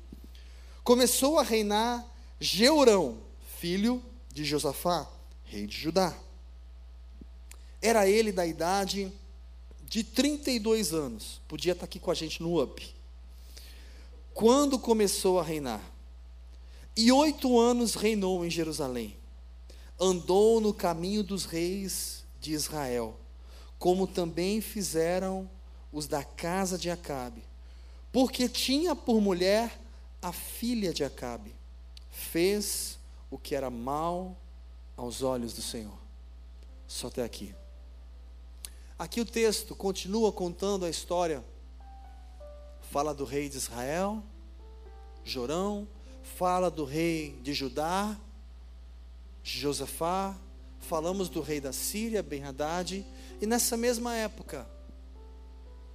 [0.82, 2.06] começou a reinar
[2.40, 3.18] Jeurão,
[3.58, 4.02] filho
[4.32, 5.08] de Josafá,
[5.44, 6.16] rei de Judá.
[7.82, 9.12] Era ele da idade
[9.82, 12.94] de 32 anos, podia estar aqui com a gente no UP.
[14.32, 15.82] Quando começou a reinar,
[16.96, 19.16] e oito anos reinou em Jerusalém
[19.98, 23.16] andou no caminho dos reis de Israel,
[23.78, 25.48] como também fizeram
[25.92, 27.42] os da casa de Acabe,
[28.10, 29.80] porque tinha por mulher
[30.20, 31.54] a filha de Acabe.
[32.10, 32.98] Fez
[33.30, 34.36] o que era mal
[34.96, 35.98] aos olhos do Senhor.
[36.86, 37.54] Só até aqui.
[38.98, 41.44] Aqui o texto continua contando a história.
[42.90, 44.22] Fala do rei de Israel,
[45.24, 45.88] Jorão,
[46.22, 48.16] fala do rei de Judá,
[49.44, 50.34] Josafá,
[50.80, 53.04] falamos do rei da Síria, Ben-Hadad,
[53.40, 54.66] e nessa mesma época,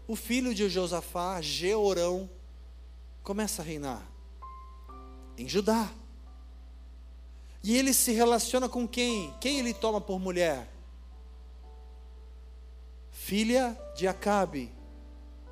[0.08, 2.30] o filho de Josafá, Jeorão,
[3.24, 4.08] começa a reinar
[5.36, 5.92] em Judá.
[7.64, 9.34] E ele se relaciona com quem?
[9.42, 10.72] Quem ele toma por mulher?
[13.12, 14.72] Filha de Acabe,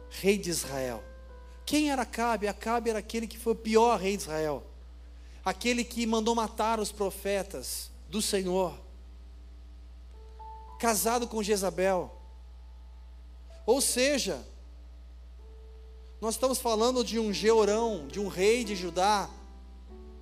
[0.09, 1.03] rei de Israel.
[1.65, 2.47] Quem era Acabe?
[2.47, 4.63] Acabe era aquele que foi o pior rei de Israel
[5.47, 8.77] aquele que mandou matar os profetas do Senhor,
[10.77, 12.13] casado com Jezabel.
[13.65, 14.45] Ou seja,
[16.19, 19.29] nós estamos falando de um Georão, de um rei de Judá,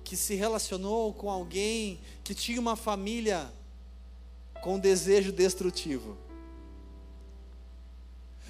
[0.04, 3.52] que se relacionou com alguém que tinha uma família
[4.62, 6.16] com desejo destrutivo.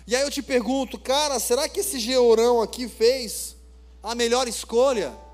[0.07, 3.57] E aí eu te pergunto, cara, será que esse Georão aqui fez
[4.03, 5.25] a melhor escolha?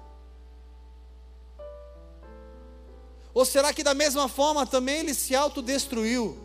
[3.34, 6.38] Ou será que da mesma forma também ele se autodestruiu?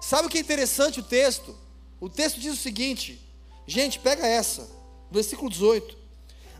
[0.00, 1.56] Sabe o que é interessante o texto?
[2.00, 3.20] O texto diz o seguinte,
[3.66, 4.68] gente, pega essa,
[5.10, 5.96] versículo 18: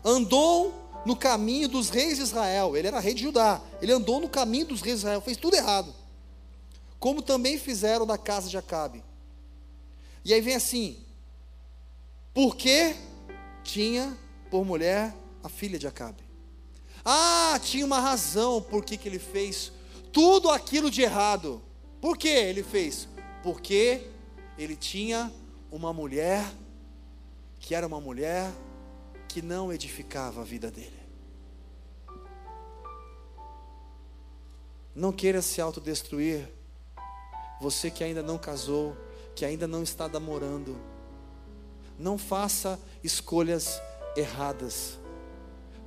[0.03, 0.73] Andou
[1.05, 4.67] no caminho dos reis de Israel, ele era rei de Judá, ele andou no caminho
[4.67, 5.93] dos reis de Israel, fez tudo errado,
[6.99, 9.03] como também fizeram da casa de Acabe.
[10.23, 11.03] E aí vem assim:
[12.33, 12.95] porque
[13.63, 14.17] tinha
[14.49, 15.13] por mulher
[15.43, 16.23] a filha de Acabe.
[17.05, 19.71] Ah, tinha uma razão por que, que ele fez
[20.11, 21.61] tudo aquilo de errado.
[21.99, 23.07] Por que ele fez?
[23.41, 24.07] Porque
[24.57, 25.31] ele tinha
[25.71, 26.45] uma mulher
[27.59, 28.51] que era uma mulher
[29.27, 31.01] que não edificava a vida dele.
[34.95, 36.47] Não queira se autodestruir.
[37.59, 38.95] Você que ainda não casou,
[39.35, 40.77] que ainda não está namorando,
[41.97, 43.81] não faça escolhas
[44.15, 44.99] erradas,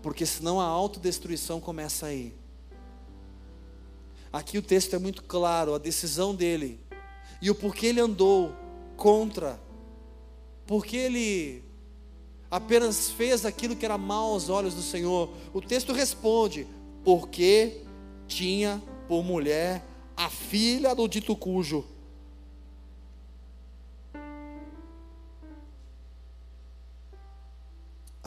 [0.06, 2.32] porque senão a autodestruição começa aí.
[4.32, 6.78] Aqui o texto é muito claro, a decisão dele
[7.42, 8.54] e o porquê ele andou
[8.96, 9.60] contra,
[10.64, 11.64] porque ele
[12.48, 15.28] apenas fez aquilo que era mal aos olhos do Senhor.
[15.52, 16.68] O texto responde:
[17.02, 17.82] porque
[18.28, 19.84] tinha por mulher
[20.16, 21.84] a filha do dito cujo.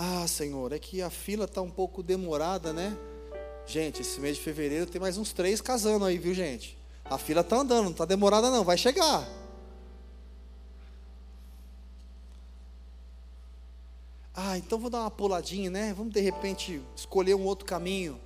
[0.01, 2.97] Ah, Senhor, é que a fila está um pouco demorada, né?
[3.67, 6.77] Gente, esse mês de fevereiro tem mais uns três casando aí, viu, gente?
[7.03, 9.27] A fila está andando, não está demorada não, vai chegar.
[14.33, 15.93] Ah, então vou dar uma puladinha, né?
[15.93, 18.17] Vamos de repente escolher um outro caminho.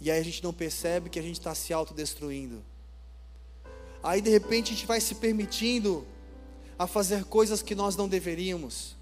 [0.00, 2.64] E aí a gente não percebe que a gente está se autodestruindo.
[4.00, 6.06] Aí de repente a gente vai se permitindo
[6.78, 8.96] a fazer coisas que nós não deveríamos,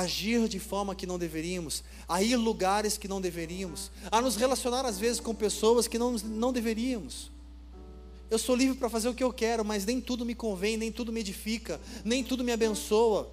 [0.00, 4.86] agir de forma que não deveríamos, a ir lugares que não deveríamos, a nos relacionar
[4.86, 7.30] às vezes com pessoas que não, não deveríamos.
[8.30, 10.90] Eu sou livre para fazer o que eu quero, mas nem tudo me convém, nem
[10.90, 13.30] tudo me edifica, nem tudo me abençoa.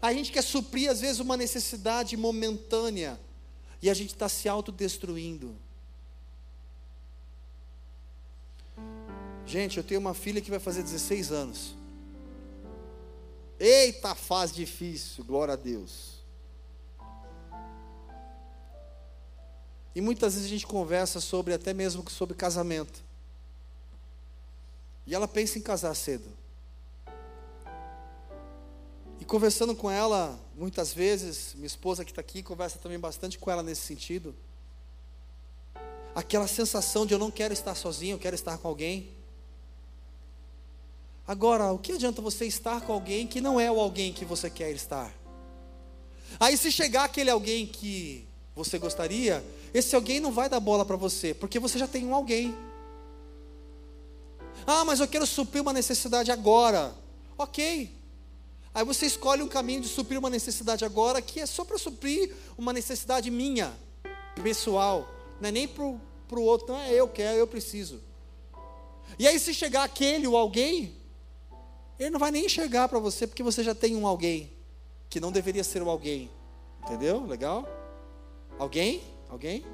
[0.00, 3.20] A gente quer suprir às vezes uma necessidade momentânea
[3.80, 5.54] e a gente está se autodestruindo.
[9.46, 11.81] Gente, eu tenho uma filha que vai fazer 16 anos.
[13.64, 16.14] Eita, fase difícil, glória a Deus.
[19.94, 23.04] E muitas vezes a gente conversa sobre, até mesmo sobre casamento.
[25.06, 26.28] E ela pensa em casar cedo.
[29.20, 33.48] E conversando com ela, muitas vezes, minha esposa que está aqui, conversa também bastante com
[33.48, 34.34] ela nesse sentido.
[36.16, 39.21] Aquela sensação de eu não quero estar sozinho, eu quero estar com alguém.
[41.26, 44.50] Agora, o que adianta você estar com alguém que não é o alguém que você
[44.50, 45.12] quer estar?
[46.40, 50.96] Aí, se chegar aquele alguém que você gostaria, esse alguém não vai dar bola para
[50.96, 52.54] você, porque você já tem um alguém.
[54.66, 56.94] Ah, mas eu quero suprir uma necessidade agora.
[57.38, 57.90] Ok.
[58.74, 62.34] Aí você escolhe um caminho de suprir uma necessidade agora que é só para suprir
[62.56, 63.72] uma necessidade minha,
[64.42, 65.08] pessoal.
[65.40, 68.00] Não é nem para o outro, não é eu quero, eu preciso.
[69.18, 70.96] E aí, se chegar aquele ou alguém,
[71.98, 74.50] ele não vai nem enxergar para você, porque você já tem um alguém,
[75.08, 76.30] que não deveria ser o alguém.
[76.82, 77.24] Entendeu?
[77.26, 77.68] Legal?
[78.58, 79.02] Alguém?
[79.28, 79.64] Alguém?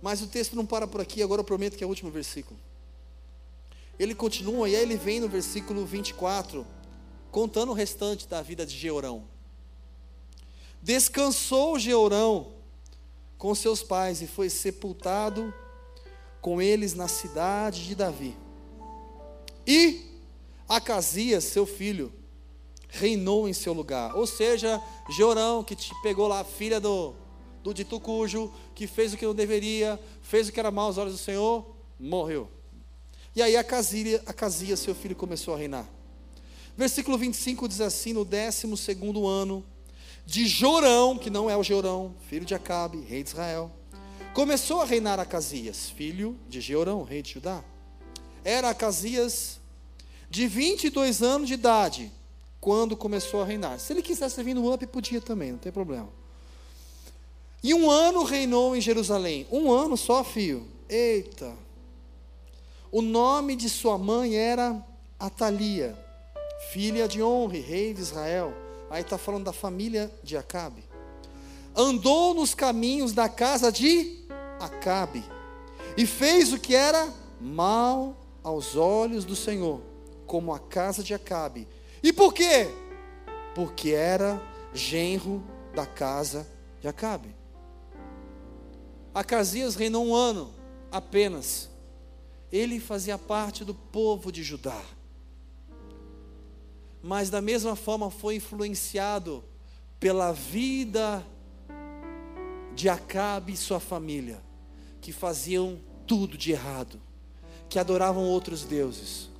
[0.00, 2.58] Mas o texto não para por aqui, agora eu prometo que é o último versículo.
[3.98, 6.66] Ele continua, e aí ele vem no versículo 24,
[7.30, 9.24] contando o restante da vida de Georão.
[10.82, 12.52] Descansou Georão
[13.36, 15.52] com seus pais e foi sepultado
[16.46, 18.36] com eles na cidade de Davi.
[19.66, 20.00] E
[20.68, 22.12] Acasias, seu filho,
[22.88, 24.14] reinou em seu lugar.
[24.14, 24.80] Ou seja,
[25.10, 27.14] Jorão, que te pegou lá filha do,
[27.64, 30.98] do dito cujo, que fez o que não deveria, fez o que era mal aos
[30.98, 31.66] olhos do Senhor,
[31.98, 32.48] morreu.
[33.34, 35.90] E aí Acasias, Acasias seu filho, começou a reinar.
[36.76, 39.64] Versículo 25 diz assim: No décimo segundo ano
[40.24, 43.72] de Jorão, que não é o Jorão, filho de Acabe, rei de Israel,
[44.36, 47.64] Começou a reinar Acasias, filho de Jeorão, rei de Judá.
[48.44, 49.58] Era Acasias
[50.28, 52.12] de 22 anos de idade
[52.60, 53.80] quando começou a reinar.
[53.80, 56.10] Se ele quisesse vir no up, podia também, não tem problema.
[57.62, 59.46] E um ano reinou em Jerusalém.
[59.50, 60.68] Um ano só, filho.
[60.86, 61.54] Eita.
[62.92, 64.84] O nome de sua mãe era
[65.18, 65.98] Atalia,
[66.74, 68.52] filha de Honre, rei de Israel.
[68.90, 70.84] Aí está falando da família de Acabe.
[71.74, 74.25] Andou nos caminhos da casa de
[74.60, 75.24] Acabe
[75.96, 79.80] e fez o que era mal aos olhos do Senhor,
[80.26, 81.66] como a casa de Acabe.
[82.02, 82.68] E por quê?
[83.54, 84.40] Porque era
[84.74, 85.42] genro
[85.74, 86.46] da casa
[86.80, 87.34] de Acabe.
[89.14, 90.52] Acasias reinou um ano
[90.92, 91.70] apenas.
[92.52, 94.80] Ele fazia parte do povo de Judá.
[97.02, 99.42] Mas da mesma forma foi influenciado
[99.98, 101.26] pela vida
[102.74, 104.45] de Acabe e sua família
[105.06, 107.00] que faziam tudo de errado,
[107.68, 109.30] que adoravam outros deuses,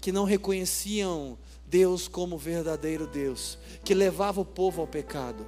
[0.00, 5.46] que não reconheciam Deus como verdadeiro Deus, que levava o povo ao pecado.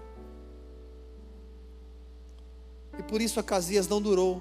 [2.97, 4.40] E por isso Acasias não durou.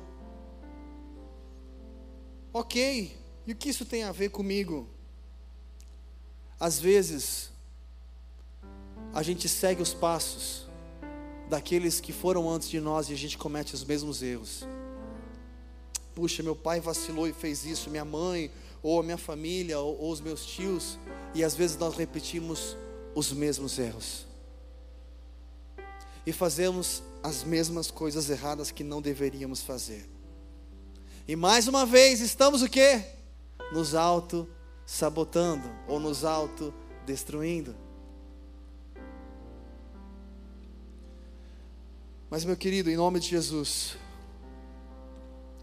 [2.53, 4.87] Ok, e o que isso tem a ver comigo?
[6.59, 7.49] Às vezes,
[9.11, 10.67] a gente segue os passos
[11.49, 14.63] daqueles que foram antes de nós e a gente comete os mesmos erros.
[16.13, 18.51] Puxa, meu pai vacilou e fez isso, minha mãe,
[18.83, 20.99] ou a minha família, ou, ou os meus tios,
[21.33, 22.75] e às vezes nós repetimos
[23.15, 24.25] os mesmos erros.
[26.25, 30.09] E fazemos as mesmas coisas erradas que não deveríamos fazer.
[31.27, 33.03] E mais uma vez estamos o quê?
[33.71, 34.47] Nos auto
[34.85, 36.73] sabotando ou nos auto
[37.05, 37.75] destruindo.
[42.29, 43.97] Mas meu querido, em nome de Jesus,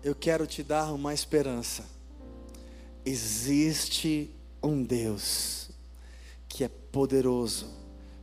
[0.02, 1.84] eu quero te dar uma esperança.
[3.04, 4.30] Existe
[4.62, 5.70] um Deus
[6.48, 7.68] que é poderoso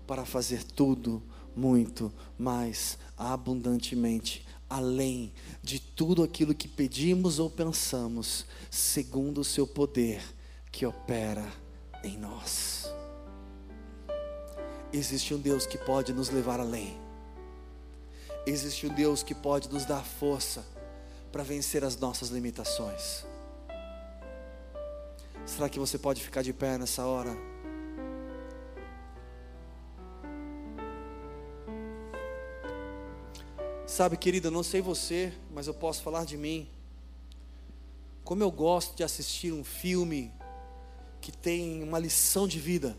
[0.07, 1.21] para fazer tudo
[1.55, 10.21] muito mais abundantemente, além de tudo aquilo que pedimos ou pensamos, segundo o seu poder
[10.71, 11.45] que opera
[12.03, 12.89] em nós.
[14.91, 16.97] Existe um Deus que pode nos levar além.
[18.45, 20.74] Existe um Deus que pode nos dar força
[21.35, 23.25] para vencer as nossas limitações.
[25.45, 27.35] Será que você pode ficar de pé nessa hora?
[33.85, 36.69] Sabe, querida, não sei você, mas eu posso falar de mim.
[38.23, 40.31] Como eu gosto de assistir um filme
[41.19, 42.97] que tem uma lição de vida.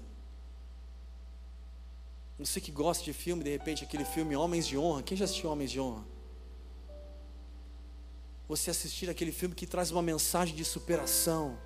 [2.39, 5.03] Você que gosta de filme, de repente aquele filme Homens de Honra.
[5.03, 6.16] Quem já assistiu Homens de Honra?
[8.49, 11.59] Você assistir aquele filme que traz uma mensagem de superação.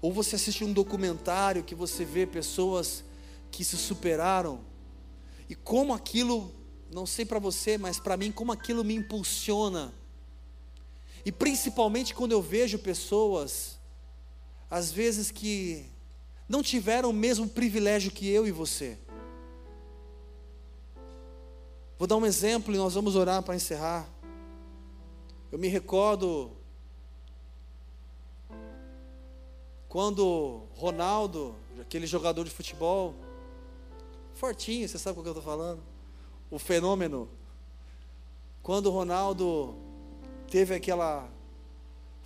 [0.00, 3.04] Ou você assistir um documentário que você vê pessoas
[3.50, 4.60] que se superaram.
[5.48, 6.52] E como aquilo,
[6.90, 9.92] não sei para você, mas para mim, como aquilo me impulsiona.
[11.24, 13.78] E principalmente quando eu vejo pessoas,
[14.68, 15.86] às vezes que
[16.48, 18.98] não tiveram o mesmo privilégio que eu e você.
[21.98, 24.11] Vou dar um exemplo e nós vamos orar para encerrar.
[25.52, 26.50] Eu me recordo
[29.86, 33.14] quando Ronaldo, aquele jogador de futebol,
[34.32, 35.82] fortinho, você sabe o que eu estou falando?
[36.50, 37.28] O fenômeno.
[38.62, 39.74] Quando Ronaldo
[40.50, 41.28] teve aquela,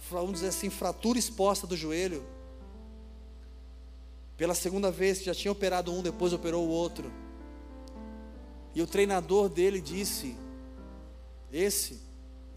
[0.09, 2.24] vamos dizer assim, fratura exposta do joelho,
[4.37, 7.11] pela segunda vez, já tinha operado um, depois operou o outro.
[8.72, 10.37] E o treinador dele disse:
[11.53, 12.06] Esse,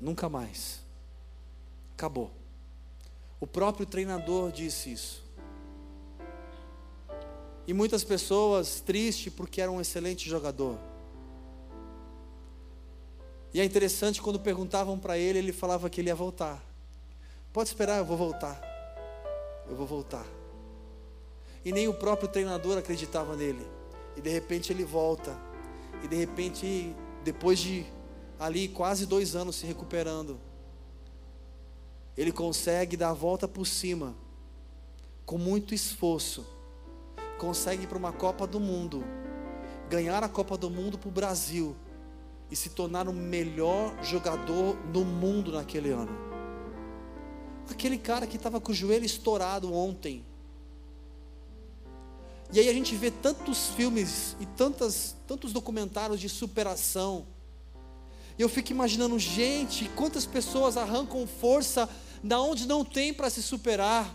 [0.01, 0.81] nunca mais.
[1.93, 2.31] Acabou.
[3.39, 5.23] O próprio treinador disse isso.
[7.67, 10.77] E muitas pessoas tristes porque era um excelente jogador.
[13.53, 16.63] E é interessante quando perguntavam para ele, ele falava que ele ia voltar.
[17.51, 18.59] Pode esperar, eu vou voltar.
[19.67, 20.25] Eu vou voltar
[21.63, 23.65] e nem o próprio treinador acreditava nele.
[24.15, 25.37] E de repente ele volta,
[26.03, 27.85] e de repente, depois de
[28.39, 30.39] ali quase dois anos se recuperando,
[32.15, 34.15] ele consegue dar a volta por cima,
[35.25, 36.45] com muito esforço,
[37.37, 39.03] consegue ir para uma Copa do Mundo,
[39.89, 41.75] ganhar a Copa do Mundo para o Brasil
[42.49, 46.17] e se tornar o melhor jogador do mundo naquele ano.
[47.69, 50.25] Aquele cara que estava com o joelho estourado ontem,
[52.51, 57.27] e aí a gente vê tantos filmes e tantas, tantos documentários de superação.
[58.39, 61.89] Eu fico imaginando, gente, quantas pessoas arrancam força
[62.23, 64.09] da onde não tem para se superar.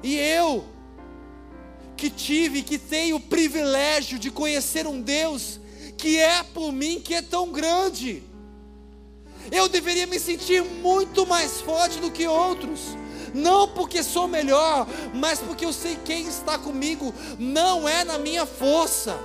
[0.00, 0.64] E eu,
[1.96, 5.58] que tive, que tenho o privilégio de conhecer um Deus
[5.98, 8.22] que é por mim, que é tão grande.
[9.50, 12.96] Eu deveria me sentir muito mais forte do que outros
[13.34, 18.46] não porque sou melhor, mas porque eu sei quem está comigo, não é na minha
[18.46, 19.18] força.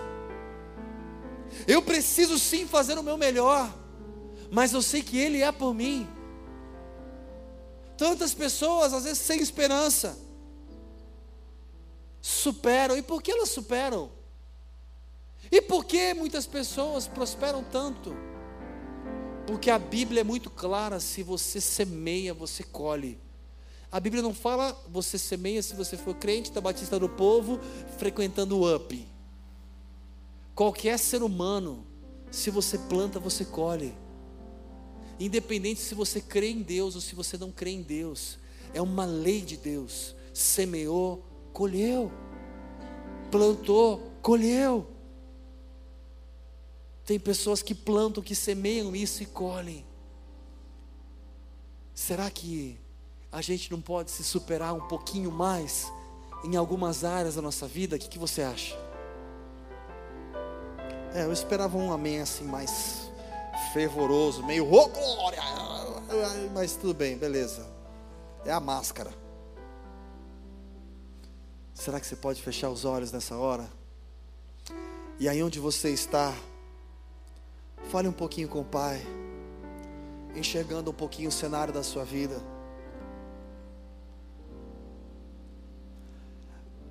[1.70, 3.72] Eu preciso sim fazer o meu melhor,
[4.50, 6.10] mas eu sei que Ele é por mim.
[7.96, 10.18] Tantas pessoas, às vezes sem esperança,
[12.20, 14.10] superam, e por que elas superam?
[15.52, 18.16] E por que muitas pessoas prosperam tanto?
[19.46, 23.20] Porque a Bíblia é muito clara: se você semeia, você colhe.
[23.92, 27.60] A Bíblia não fala você semeia se você for crente da Batista do Povo,
[28.00, 29.19] frequentando o UP.
[30.60, 31.88] Qualquer ser humano,
[32.30, 33.98] se você planta, você colhe.
[35.18, 38.38] Independente se você crê em Deus ou se você não crê em Deus,
[38.74, 40.14] é uma lei de Deus.
[40.34, 42.12] Semeou, colheu.
[43.32, 44.86] Plantou, colheu.
[47.06, 49.86] Tem pessoas que plantam, que semeiam isso e colhem.
[51.94, 52.78] Será que
[53.32, 55.90] a gente não pode se superar um pouquinho mais
[56.44, 57.96] em algumas áreas da nossa vida?
[57.96, 58.89] O que, que você acha?
[61.14, 63.10] É, eu esperava um amém assim mais
[63.74, 65.42] fervoroso, meio oh, glória,
[66.54, 67.66] mas tudo bem, beleza.
[68.46, 69.12] É a máscara.
[71.74, 73.70] Será que você pode fechar os olhos nessa hora?
[75.20, 76.34] E aí onde você está,
[77.90, 79.02] fale um pouquinho com o Pai,
[80.36, 82.42] enxergando um pouquinho o cenário da sua vida.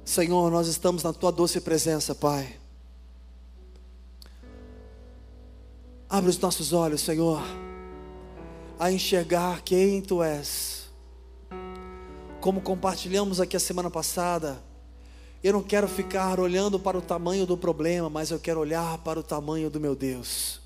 [0.04, 2.58] Senhor, nós estamos na tua doce presença, Pai.
[6.10, 7.42] Abre os nossos olhos, Senhor,
[8.78, 10.88] a enxergar quem Tu és.
[12.40, 14.58] Como compartilhamos aqui a semana passada,
[15.44, 19.20] eu não quero ficar olhando para o tamanho do problema, mas eu quero olhar para
[19.20, 20.62] o tamanho do meu Deus.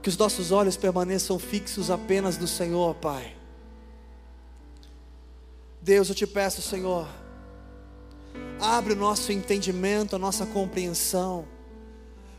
[0.00, 3.36] Que os nossos olhos permaneçam fixos apenas no Senhor, Pai.
[5.82, 7.08] Deus, eu te peço, Senhor,
[8.60, 11.44] abre o nosso entendimento, a nossa compreensão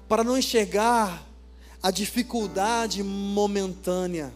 [0.07, 1.24] para não enxergar
[1.85, 4.33] a dificuldade momentânea,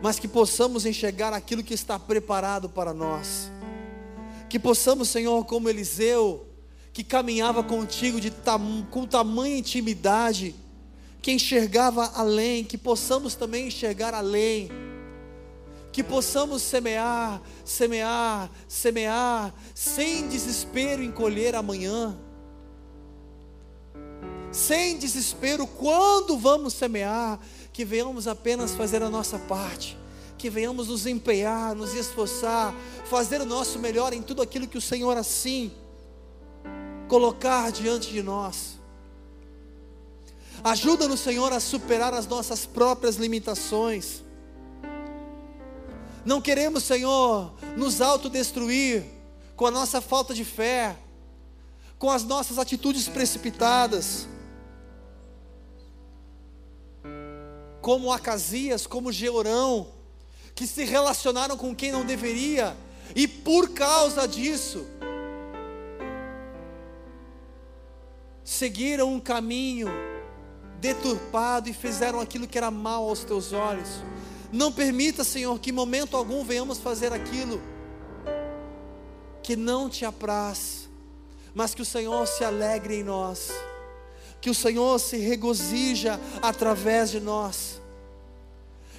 [0.00, 3.50] mas que possamos enxergar aquilo que está preparado para nós.
[4.48, 6.46] Que possamos, Senhor, como Eliseu,
[6.92, 10.54] que caminhava contigo de tam, com tamanha intimidade,
[11.20, 14.70] que enxergava além, que possamos também enxergar além,
[15.90, 22.16] que possamos semear, semear, semear, sem desespero em colher amanhã
[24.52, 27.38] sem desespero, quando vamos semear,
[27.72, 29.96] que venhamos apenas fazer a nossa parte,
[30.36, 32.74] que venhamos nos empenhar, nos esforçar,
[33.04, 35.72] fazer o nosso melhor em tudo aquilo que o Senhor assim
[37.08, 38.78] colocar diante de nós.
[40.62, 44.22] Ajuda-nos, Senhor, a superar as nossas próprias limitações.
[46.24, 49.04] Não queremos, Senhor, nos autodestruir
[49.56, 50.96] com a nossa falta de fé,
[51.98, 54.28] com as nossas atitudes precipitadas
[57.80, 59.88] como Acasias, como Georão,
[60.54, 62.76] que se relacionaram com quem não deveria,
[63.14, 64.86] e por causa disso,
[68.44, 69.88] seguiram um caminho
[70.80, 73.88] deturpado e fizeram aquilo que era mal aos teus olhos.
[74.52, 77.60] Não permita, Senhor, que em momento algum venhamos fazer aquilo
[79.42, 80.88] que não te apraz,
[81.54, 83.50] mas que o Senhor se alegre em nós
[84.40, 87.80] que o Senhor se regozija através de nós,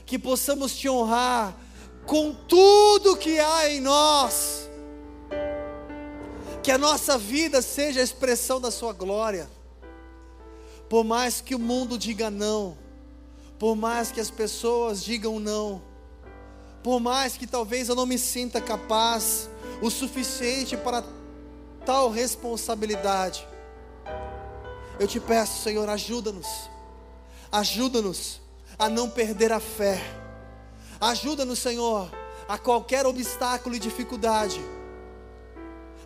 [0.05, 1.57] que possamos te honrar
[2.05, 4.69] com tudo que há em nós,
[6.61, 9.49] que a nossa vida seja a expressão da Sua glória,
[10.87, 12.77] por mais que o mundo diga não,
[13.57, 15.81] por mais que as pessoas digam não,
[16.83, 19.49] por mais que talvez eu não me sinta capaz
[19.81, 21.03] o suficiente para
[21.85, 23.47] tal responsabilidade,
[25.01, 26.69] eu te peço, Senhor, ajuda-nos,
[27.51, 28.39] ajuda-nos
[28.77, 29.99] a não perder a fé,
[30.99, 32.11] ajuda-nos, Senhor,
[32.47, 34.61] a qualquer obstáculo e dificuldade,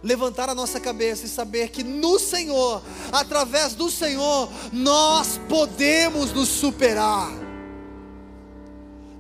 [0.01, 2.81] levantar a nossa cabeça e saber que no Senhor,
[3.11, 7.33] através do Senhor, nós podemos nos superar,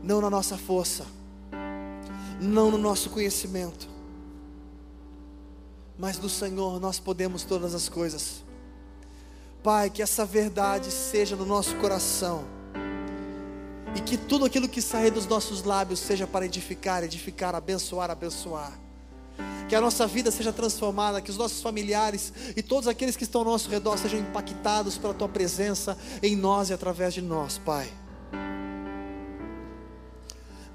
[0.01, 1.05] não na nossa força,
[2.39, 3.89] não no nosso conhecimento,
[5.99, 8.44] mas do Senhor nós podemos todas as coisas.
[9.65, 12.45] Pai, que essa verdade seja no nosso coração.
[13.95, 18.79] E que tudo aquilo que sair dos nossos lábios seja para edificar, edificar, abençoar, abençoar.
[19.67, 23.41] Que a nossa vida seja transformada, que os nossos familiares e todos aqueles que estão
[23.41, 27.91] ao nosso redor sejam impactados pela tua presença em nós e através de nós, Pai.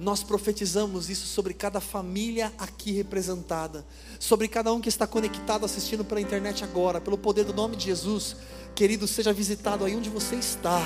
[0.01, 3.87] Nós profetizamos isso sobre cada família aqui representada,
[4.19, 7.85] sobre cada um que está conectado assistindo pela internet agora, pelo poder do nome de
[7.85, 8.35] Jesus
[8.75, 10.83] Querido, seja visitado aí onde você está,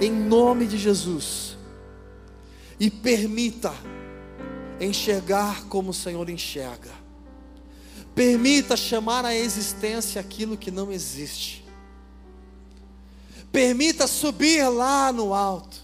[0.00, 1.56] em nome de Jesus,
[2.78, 3.72] e permita
[4.80, 6.90] enxergar como o Senhor enxerga,
[8.14, 11.64] permita chamar à existência aquilo que não existe,
[13.50, 15.82] permita subir lá no alto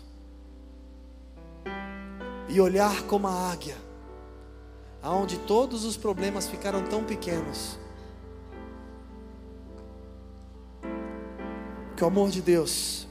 [2.49, 3.76] e olhar como a águia,
[5.03, 7.78] aonde todos os problemas ficaram tão pequenos
[11.99, 13.09] que o amor de Deus,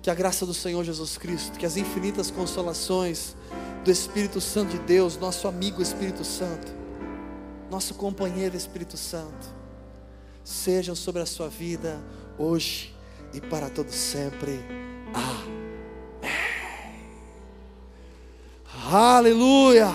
[0.00, 3.36] Que a graça do Senhor Jesus Cristo, que as infinitas consolações
[3.84, 6.72] do Espírito Santo de Deus, nosso amigo Espírito Santo,
[7.70, 9.54] nosso companheiro Espírito Santo,
[10.44, 12.00] sejam sobre a sua vida
[12.38, 12.94] hoje
[13.34, 14.60] e para todo sempre.
[15.12, 15.66] Amém.
[18.90, 19.88] Aleluia.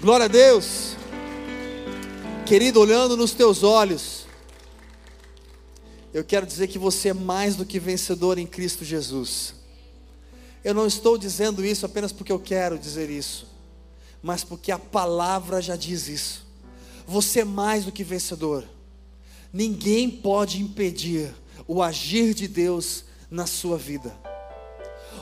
[0.00, 0.94] Glória a Deus.
[2.44, 4.21] Querido, olhando nos teus olhos,
[6.12, 9.54] eu quero dizer que você é mais do que vencedor em Cristo Jesus.
[10.62, 13.48] Eu não estou dizendo isso apenas porque eu quero dizer isso,
[14.22, 16.46] mas porque a palavra já diz isso.
[17.06, 18.64] Você é mais do que vencedor.
[19.52, 21.34] Ninguém pode impedir
[21.66, 24.14] o agir de Deus na sua vida.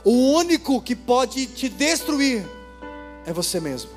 [0.05, 2.45] O único que pode te destruir
[3.25, 3.91] é você mesmo.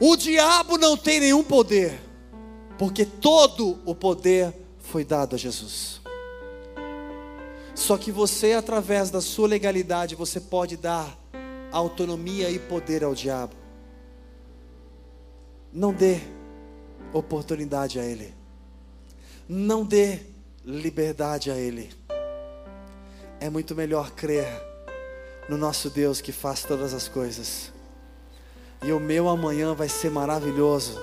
[0.00, 1.98] O diabo não tem nenhum poder,
[2.78, 6.00] porque todo o poder foi dado a Jesus.
[7.74, 11.16] Só que você, através da sua legalidade, você pode dar
[11.70, 13.54] autonomia e poder ao diabo.
[15.72, 16.20] Não dê
[17.12, 18.32] oportunidade a ele.
[19.48, 20.20] Não dê
[20.64, 21.90] liberdade a ele.
[23.38, 24.46] É muito melhor crer
[25.48, 27.72] no nosso Deus que faz todas as coisas.
[28.82, 30.98] E o meu amanhã vai ser maravilhoso.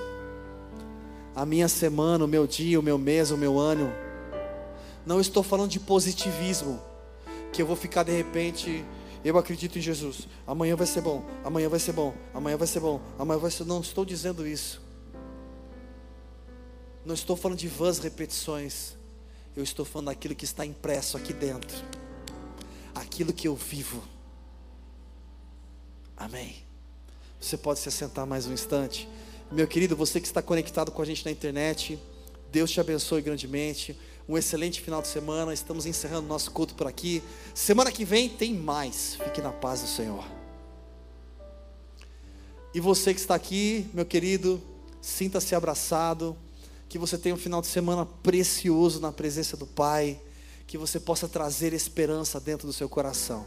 [1.34, 3.92] A minha semana, o meu dia, o meu mês, o meu ano.
[5.04, 6.80] Não estou falando de positivismo,
[7.52, 8.84] que eu vou ficar de repente,
[9.24, 10.28] eu acredito em Jesus.
[10.46, 13.64] Amanhã vai ser bom, amanhã vai ser bom, amanhã vai ser bom, amanhã vai ser.
[13.64, 14.82] Não estou dizendo isso.
[17.04, 18.94] Não estou falando de vãs repetições.
[19.56, 21.76] Eu estou falando daquilo que está impresso aqui dentro.
[22.94, 24.02] Aquilo que eu vivo.
[26.16, 26.56] Amém.
[27.40, 29.08] Você pode se assentar mais um instante.
[29.52, 31.98] Meu querido, você que está conectado com a gente na internet,
[32.50, 33.96] Deus te abençoe grandemente.
[34.28, 35.52] Um excelente final de semana.
[35.52, 37.22] Estamos encerrando nosso culto por aqui.
[37.54, 39.16] Semana que vem tem mais.
[39.22, 40.24] Fique na paz do Senhor.
[42.74, 44.60] E você que está aqui, meu querido,
[45.00, 46.36] sinta-se abraçado.
[46.88, 50.18] Que você tenha um final de semana precioso na presença do Pai.
[50.66, 53.46] Que você possa trazer esperança dentro do seu coração.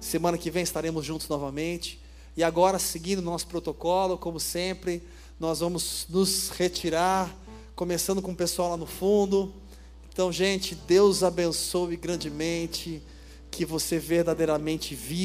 [0.00, 2.02] Semana que vem estaremos juntos novamente.
[2.36, 5.02] E agora, seguindo nosso protocolo, como sempre,
[5.38, 7.34] nós vamos nos retirar,
[7.74, 9.52] começando com o pessoal lá no fundo.
[10.10, 13.02] Então, gente, Deus abençoe grandemente,
[13.50, 15.16] que você verdadeiramente viva.